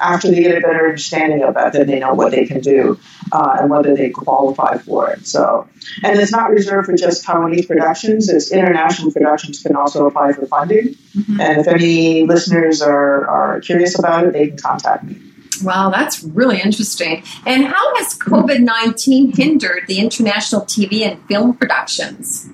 after 0.00 0.30
they 0.30 0.40
get 0.40 0.56
a 0.56 0.60
better 0.60 0.86
understanding 0.86 1.42
of 1.42 1.56
it, 1.56 1.72
then 1.72 1.86
they 1.86 1.98
know 1.98 2.14
what 2.14 2.32
they 2.32 2.46
can 2.46 2.60
do 2.60 2.98
uh, 3.32 3.56
and 3.60 3.70
whether 3.70 3.94
they 3.94 4.10
qualify 4.10 4.78
for 4.78 5.10
it. 5.10 5.26
So, 5.26 5.68
and 6.02 6.18
it's 6.18 6.32
not 6.32 6.50
reserved 6.50 6.86
for 6.86 6.96
just 6.96 7.24
Taiwanese 7.24 7.66
productions. 7.66 8.28
It's 8.28 8.52
international 8.52 9.12
productions 9.12 9.62
can 9.62 9.76
also 9.76 10.06
apply 10.06 10.32
for 10.32 10.46
funding. 10.46 10.94
Mm-hmm. 11.16 11.40
And 11.40 11.60
if 11.60 11.68
any 11.68 12.26
listeners 12.26 12.82
are, 12.82 13.26
are 13.26 13.60
curious 13.60 13.98
about 13.98 14.26
it, 14.26 14.32
they 14.32 14.48
can 14.48 14.58
contact 14.58 15.04
me. 15.04 15.20
Wow, 15.62 15.90
that's 15.90 16.22
really 16.22 16.60
interesting. 16.60 17.22
And 17.46 17.64
how 17.64 17.96
has 17.96 18.18
COVID 18.18 18.60
19 18.60 19.36
hindered 19.36 19.84
the 19.86 20.00
international 20.00 20.62
TV 20.62 21.02
and 21.02 21.24
film 21.28 21.54
productions? 21.54 22.48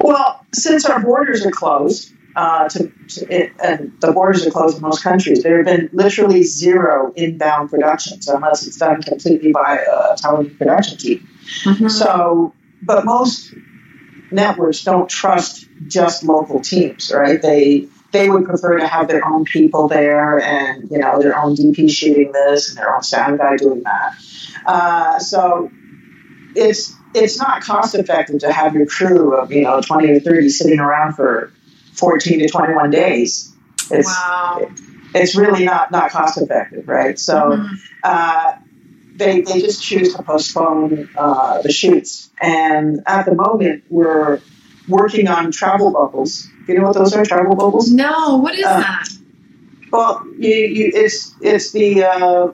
Well, 0.00 0.44
since 0.52 0.84
our 0.86 1.00
borders 1.00 1.44
are 1.46 1.50
closed, 1.50 2.12
uh, 2.34 2.68
to, 2.68 2.92
to 3.08 3.26
it, 3.30 3.52
and 3.62 3.92
the 4.00 4.12
borders 4.12 4.46
are 4.46 4.50
closed 4.50 4.76
in 4.76 4.82
most 4.82 5.02
countries. 5.02 5.42
There 5.42 5.58
have 5.58 5.66
been 5.66 5.90
literally 5.92 6.42
zero 6.42 7.12
inbound 7.14 7.70
productions 7.70 8.28
unless 8.28 8.66
it's 8.66 8.78
done 8.78 9.02
completely 9.02 9.52
by 9.52 9.78
a 9.78 10.14
Taiwanese 10.14 10.56
production 10.56 10.98
team. 10.98 11.28
Mm-hmm. 11.64 11.88
So, 11.88 12.54
but 12.82 13.04
most 13.04 13.54
networks 14.30 14.82
don't 14.82 15.08
trust 15.08 15.68
just 15.86 16.24
local 16.24 16.60
teams, 16.60 17.12
right? 17.14 17.40
They 17.40 17.88
they 18.12 18.28
would 18.28 18.44
prefer 18.44 18.78
to 18.78 18.86
have 18.86 19.08
their 19.08 19.26
own 19.26 19.44
people 19.44 19.88
there 19.88 20.38
and 20.40 20.90
you 20.90 20.98
know 20.98 21.20
their 21.20 21.38
own 21.38 21.54
DP 21.54 21.90
shooting 21.90 22.32
this 22.32 22.70
and 22.70 22.78
their 22.78 22.94
own 22.94 23.02
sound 23.02 23.38
guy 23.38 23.56
doing 23.56 23.82
that. 23.82 24.14
Uh, 24.64 25.18
so 25.18 25.70
it's 26.54 26.94
it's 27.14 27.38
not 27.38 27.62
cost 27.62 27.94
effective 27.94 28.40
to 28.40 28.52
have 28.52 28.74
your 28.74 28.86
crew 28.86 29.36
of 29.36 29.52
you 29.52 29.62
know 29.62 29.80
20 29.80 30.10
or 30.10 30.20
30 30.20 30.48
sitting 30.48 30.78
around 30.78 31.14
for 31.14 31.52
14 31.92 32.40
to 32.40 32.48
21 32.48 32.90
days. 32.90 33.52
It's, 33.90 34.08
wow. 34.08 34.70
it's 35.14 35.36
really 35.36 35.64
not, 35.64 35.90
not 35.90 36.10
cost 36.10 36.40
effective, 36.40 36.88
right? 36.88 37.18
So 37.18 37.34
mm-hmm. 37.34 37.74
uh, 38.02 38.54
they, 39.14 39.42
they 39.42 39.60
just 39.60 39.82
choose 39.82 40.14
to 40.14 40.22
postpone 40.22 41.10
uh, 41.16 41.62
the 41.62 41.70
shoots. 41.70 42.30
And 42.40 43.02
at 43.06 43.26
the 43.26 43.34
moment, 43.34 43.84
we're 43.90 44.40
working 44.88 45.28
on 45.28 45.52
travel 45.52 45.92
bubbles. 45.92 46.48
Do 46.66 46.72
you 46.72 46.78
know 46.78 46.86
what 46.86 46.94
those 46.94 47.14
are, 47.14 47.24
travel 47.24 47.54
bubbles? 47.54 47.90
No, 47.90 48.38
what 48.38 48.54
is 48.54 48.64
uh, 48.64 48.80
that? 48.80 49.08
Well, 49.90 50.26
you, 50.38 50.54
you, 50.54 50.90
it's 50.94 51.34
it's 51.42 51.72
the 51.72 52.04
uh, 52.04 52.52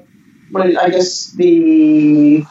what 0.51 0.77
I 0.77 0.89
guess 0.89 1.31
the 1.33 2.45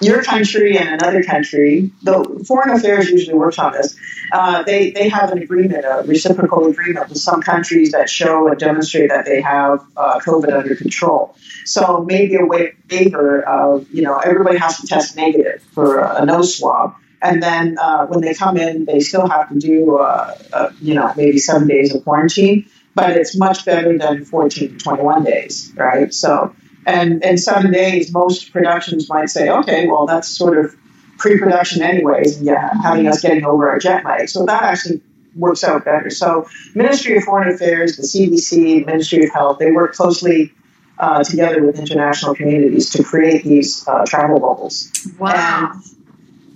your 0.00 0.22
country 0.22 0.76
and 0.76 0.88
another 1.00 1.22
country, 1.22 1.90
the 2.02 2.44
foreign 2.46 2.70
affairs 2.70 3.08
usually 3.08 3.36
works 3.36 3.58
on 3.58 3.72
this. 3.72 3.96
Uh, 4.32 4.62
they 4.62 4.90
they 4.90 5.08
have 5.08 5.30
an 5.30 5.38
agreement, 5.38 5.84
a 5.84 6.02
reciprocal 6.06 6.66
agreement 6.66 7.08
with 7.08 7.18
some 7.18 7.40
countries 7.40 7.92
that 7.92 8.08
show 8.08 8.48
and 8.48 8.58
demonstrate 8.58 9.10
that 9.10 9.24
they 9.24 9.40
have 9.40 9.84
uh, 9.96 10.18
COVID 10.20 10.52
under 10.52 10.74
control. 10.74 11.36
So 11.64 12.04
maybe 12.04 12.36
a 12.36 12.44
waiver 12.44 13.42
of 13.42 13.88
you 13.90 14.02
know 14.02 14.18
everybody 14.18 14.58
has 14.58 14.80
to 14.80 14.86
test 14.86 15.16
negative 15.16 15.62
for 15.72 16.00
a 16.00 16.24
nose 16.24 16.58
swab. 16.58 16.94
And 17.22 17.42
then 17.42 17.78
uh, 17.78 18.06
when 18.06 18.20
they 18.20 18.34
come 18.34 18.58
in, 18.58 18.84
they 18.84 19.00
still 19.00 19.26
have 19.26 19.48
to 19.48 19.58
do, 19.58 19.96
uh, 19.96 20.36
uh, 20.52 20.70
you 20.82 20.92
know, 20.92 21.10
maybe 21.16 21.38
seven 21.38 21.66
days 21.66 21.94
of 21.94 22.04
quarantine. 22.04 22.68
But 22.94 23.16
it's 23.16 23.34
much 23.34 23.64
better 23.64 23.96
than 23.96 24.26
14 24.26 24.72
to 24.72 24.76
21 24.76 25.24
days, 25.24 25.72
right? 25.74 26.12
So 26.12 26.54
and 26.86 27.22
in 27.24 27.38
seven 27.38 27.72
days, 27.72 28.12
most 28.12 28.52
productions 28.52 29.08
might 29.08 29.30
say, 29.30 29.48
okay, 29.48 29.86
well, 29.86 30.06
that's 30.06 30.28
sort 30.28 30.58
of 30.58 30.74
pre-production 31.18 31.82
anyways, 31.82 32.38
and 32.38 32.46
yeah, 32.46 32.70
having 32.82 33.06
us 33.06 33.20
getting 33.20 33.44
over 33.44 33.70
our 33.70 33.78
jet 33.78 34.04
lag. 34.04 34.28
So 34.28 34.44
that 34.46 34.62
actually 34.62 35.00
works 35.34 35.64
out 35.64 35.84
better. 35.84 36.10
So 36.10 36.48
Ministry 36.74 37.16
of 37.16 37.24
Foreign 37.24 37.52
Affairs, 37.52 37.96
the 37.96 38.02
CDC, 38.02 38.86
Ministry 38.86 39.24
of 39.24 39.32
Health, 39.32 39.58
they 39.58 39.72
work 39.72 39.94
closely 39.94 40.52
uh, 40.98 41.24
together 41.24 41.64
with 41.64 41.78
international 41.78 42.34
communities 42.34 42.90
to 42.90 43.02
create 43.02 43.44
these 43.44 43.86
uh, 43.88 44.04
travel 44.06 44.38
bubbles. 44.38 44.90
Wow. 45.18 45.72
And 45.72 45.82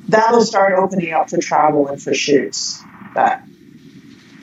that'll 0.09 0.43
start 0.43 0.75
opening 0.75 1.13
up 1.13 1.31
for 1.31 1.39
travel 1.39 1.89
and 1.89 2.01
for 2.01 2.15
shoots. 2.15 2.83
That 3.15 3.48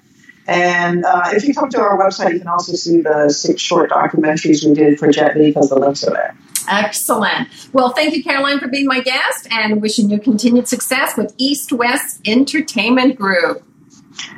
And 0.50 1.04
uh, 1.04 1.30
if 1.32 1.44
you 1.44 1.54
come 1.54 1.70
to 1.70 1.80
our 1.80 1.96
website, 1.96 2.32
you 2.32 2.40
can 2.40 2.48
also 2.48 2.72
see 2.72 3.00
the 3.02 3.30
six 3.30 3.62
short 3.62 3.88
documentaries 3.90 4.66
we 4.66 4.74
did 4.74 4.98
for 4.98 5.08
Jet 5.08 5.36
Li 5.36 5.52
because 5.52 5.68
the 5.68 5.78
links 5.78 6.02
are 6.02 6.10
there. 6.10 6.36
Excellent. 6.68 7.48
Well, 7.72 7.90
thank 7.90 8.16
you, 8.16 8.24
Caroline, 8.24 8.58
for 8.58 8.66
being 8.66 8.86
my 8.86 8.98
guest 8.98 9.46
and 9.52 9.80
wishing 9.80 10.10
you 10.10 10.18
continued 10.18 10.66
success 10.66 11.16
with 11.16 11.32
East 11.38 11.72
West 11.72 12.20
Entertainment 12.26 13.14
Group. 13.16 13.62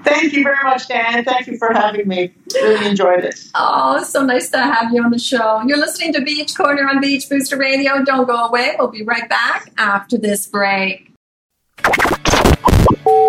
Thank 0.05 0.35
you 0.35 0.43
very 0.43 0.63
much, 0.63 0.87
Dan. 0.87 1.25
Thank 1.25 1.47
you 1.47 1.57
for 1.57 1.73
having 1.73 2.07
me. 2.07 2.35
Really 2.57 2.87
enjoyed 2.87 3.25
it. 3.25 3.41
Oh, 3.55 4.03
so 4.03 4.23
nice 4.23 4.51
to 4.51 4.59
have 4.59 4.93
you 4.93 5.03
on 5.03 5.11
the 5.11 5.19
show. 5.19 5.63
You're 5.67 5.79
listening 5.79 6.13
to 6.13 6.21
Beach 6.21 6.55
Corner 6.55 6.87
on 6.87 7.01
Beach 7.01 7.27
Booster 7.29 7.57
Radio. 7.57 8.05
Don't 8.05 8.27
go 8.27 8.37
away. 8.37 8.77
We'll 8.79 8.89
be 8.89 9.03
right 9.03 9.29
back 9.31 9.73
after 9.79 10.19
this 10.19 10.47
break. 10.47 11.11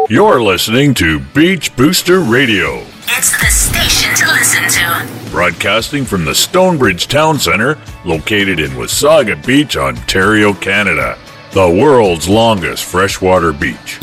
You're 0.10 0.41
listening 0.41 0.93
to 0.95 1.19
Beach 1.19 1.76
Booster 1.76 2.19
Radio, 2.19 2.86
It's 3.08 3.32
the 3.39 3.47
station 3.47 4.13
to 4.15 4.34
listen 4.34 4.63
to. 4.67 5.30
broadcasting 5.32 6.06
from 6.06 6.26
the 6.26 6.36
Stonebridge 6.36 7.08
Town 7.08 7.39
Center, 7.39 7.78
located 8.06 8.60
in 8.60 8.71
Wasaga 8.71 9.43
Beach, 9.45 9.78
Ontario, 9.78 10.54
Canada, 10.54 11.17
the 11.52 11.69
world's 11.69 12.28
longest 12.28 12.84
freshwater 12.86 13.52
beach. 13.54 13.99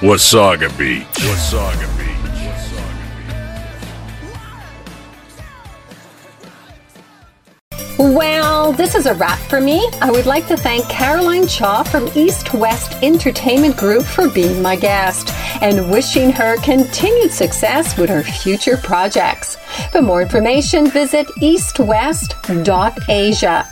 Wasaga 0.00 0.76
Beach. 0.78 1.06
Wasaga 1.16 1.98
Beach. 1.98 2.01
Well, 7.98 8.72
this 8.72 8.94
is 8.94 9.04
a 9.06 9.14
wrap 9.14 9.38
for 9.38 9.60
me. 9.60 9.88
I 10.00 10.10
would 10.10 10.24
like 10.26 10.46
to 10.48 10.56
thank 10.56 10.88
Caroline 10.88 11.46
Chia 11.46 11.84
from 11.84 12.08
East 12.14 12.54
West 12.54 12.94
Entertainment 13.02 13.76
Group 13.76 14.04
for 14.04 14.30
being 14.30 14.62
my 14.62 14.76
guest 14.76 15.28
and 15.60 15.90
wishing 15.90 16.32
her 16.32 16.56
continued 16.62 17.32
success 17.32 17.98
with 17.98 18.08
her 18.08 18.22
future 18.22 18.78
projects. 18.78 19.56
For 19.92 20.00
more 20.00 20.22
information, 20.22 20.90
visit 20.90 21.26
eastwest.asia. 21.40 23.68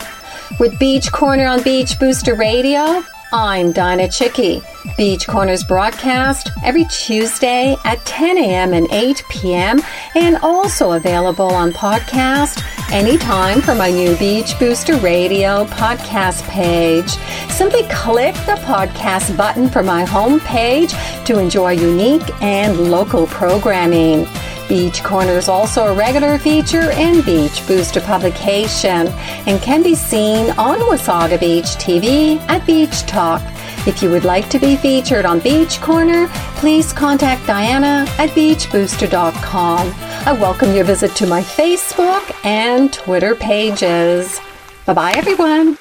With 0.59 0.79
Beach 0.79 1.11
Corner 1.11 1.47
on 1.47 1.63
Beach 1.63 1.99
Booster 1.99 2.35
Radio, 2.35 3.03
I'm 3.33 3.73
Dianna 3.73 4.09
Chycki. 4.09 4.63
Beach 4.97 5.27
Corners 5.27 5.63
broadcast 5.65 6.51
every 6.65 6.85
Tuesday 6.87 7.77
at 7.85 8.05
10 8.07 8.39
a.m. 8.39 8.73
and 8.73 8.87
8 8.91 9.23
p.m. 9.29 9.81
and 10.15 10.37
also 10.39 10.93
available 10.93 11.47
on 11.47 11.73
podcast 11.73 12.63
anytime 12.93 13.61
from 13.61 13.79
my 13.79 13.91
new 13.91 14.17
Beach 14.17 14.59
Booster 14.59 14.97
Radio 14.97 15.65
podcast 15.67 16.43
page. 16.49 17.11
Simply 17.51 17.83
click 17.91 18.35
the 18.47 18.59
podcast 18.65 19.37
button 19.37 19.69
for 19.69 19.83
my 19.83 20.05
home 20.05 20.41
page 20.41 20.93
to 21.25 21.39
enjoy 21.39 21.73
unique 21.73 22.29
and 22.43 22.91
local 22.91 23.27
programming. 23.27 24.27
Beach 24.69 25.03
Corner 25.03 25.33
is 25.33 25.49
also 25.49 25.87
a 25.87 25.95
regular 25.95 26.39
feature 26.39 26.93
in 26.93 27.23
Beach 27.23 27.67
Booster 27.67 28.01
publication 28.01 29.09
and 29.47 29.61
can 29.61 29.83
be 29.83 29.97
seen 29.97 30.51
on 30.51 30.79
Wasaga 30.79 31.41
Beach 31.41 31.65
TV 31.77 32.39
at 32.49 32.65
Beach 32.67 33.01
Talk. 33.03 33.43
If 33.87 34.03
you 34.03 34.11
would 34.11 34.25
like 34.25 34.51
to 34.51 34.59
be 34.59 34.77
featured 34.77 35.25
on 35.25 35.41
Beach 35.41 35.81
Corner, 35.81 36.29
please 36.57 36.93
contact 36.93 37.43
Dianna 37.47 38.07
at 38.19 38.29
beachbooster.com. 38.31 39.93
I 40.27 40.33
welcome 40.33 40.75
your 40.75 40.85
visit 40.85 41.13
to 41.17 41.27
my 41.27 41.41
Facebook 41.41 42.31
and 42.45 42.93
Twitter 42.93 43.35
pages. 43.35 44.39
Bye 44.85 44.93
bye, 44.93 45.13
everyone. 45.13 45.79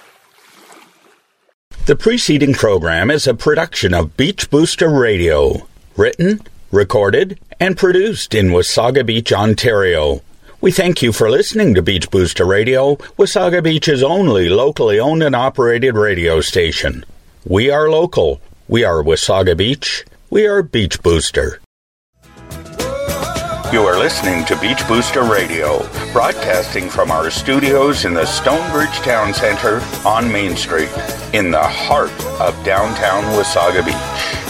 The 1.87 1.97
preceding 1.97 2.53
program 2.53 3.11
is 3.11 3.27
a 3.27 3.33
production 3.33 3.93
of 3.93 4.15
Beach 4.15 4.49
Booster 4.49 4.89
Radio, 4.89 5.67
written, 5.97 6.39
recorded, 6.71 7.37
and 7.59 7.75
produced 7.75 8.33
in 8.33 8.47
Wasaga 8.47 9.05
Beach, 9.05 9.33
Ontario. 9.33 10.21
We 10.61 10.71
thank 10.71 11.01
you 11.01 11.11
for 11.11 11.29
listening 11.29 11.75
to 11.75 11.81
Beach 11.81 12.09
Booster 12.09 12.45
Radio, 12.45 12.95
Wasaga 13.17 13.61
Beach's 13.61 14.03
only 14.03 14.47
locally 14.47 15.01
owned 15.01 15.21
and 15.21 15.35
operated 15.35 15.95
radio 15.95 16.39
station. 16.39 17.03
We 17.45 17.71
are 17.71 17.89
local. 17.89 18.41
We 18.67 18.83
are 18.83 19.01
Wasaga 19.01 19.55
Beach. 19.55 20.05
We 20.29 20.45
are 20.45 20.61
Beach 20.61 21.01
Booster. 21.01 21.61
You 23.71 23.81
are 23.83 23.97
listening 23.97 24.43
to 24.45 24.59
Beach 24.59 24.85
Booster 24.89 25.23
Radio, 25.23 25.79
broadcasting 26.11 26.89
from 26.89 27.11
our 27.11 27.31
studios 27.31 28.03
in 28.03 28.13
the 28.13 28.25
Stonebridge 28.25 28.89
Town 29.05 29.33
Center 29.33 29.79
on 30.05 30.29
Main 30.29 30.57
Street, 30.57 30.89
in 31.31 31.49
the 31.49 31.63
heart 31.63 32.11
of 32.41 32.61
downtown 32.65 33.23
Wasaga 33.35 33.85
Beach. 33.85 34.48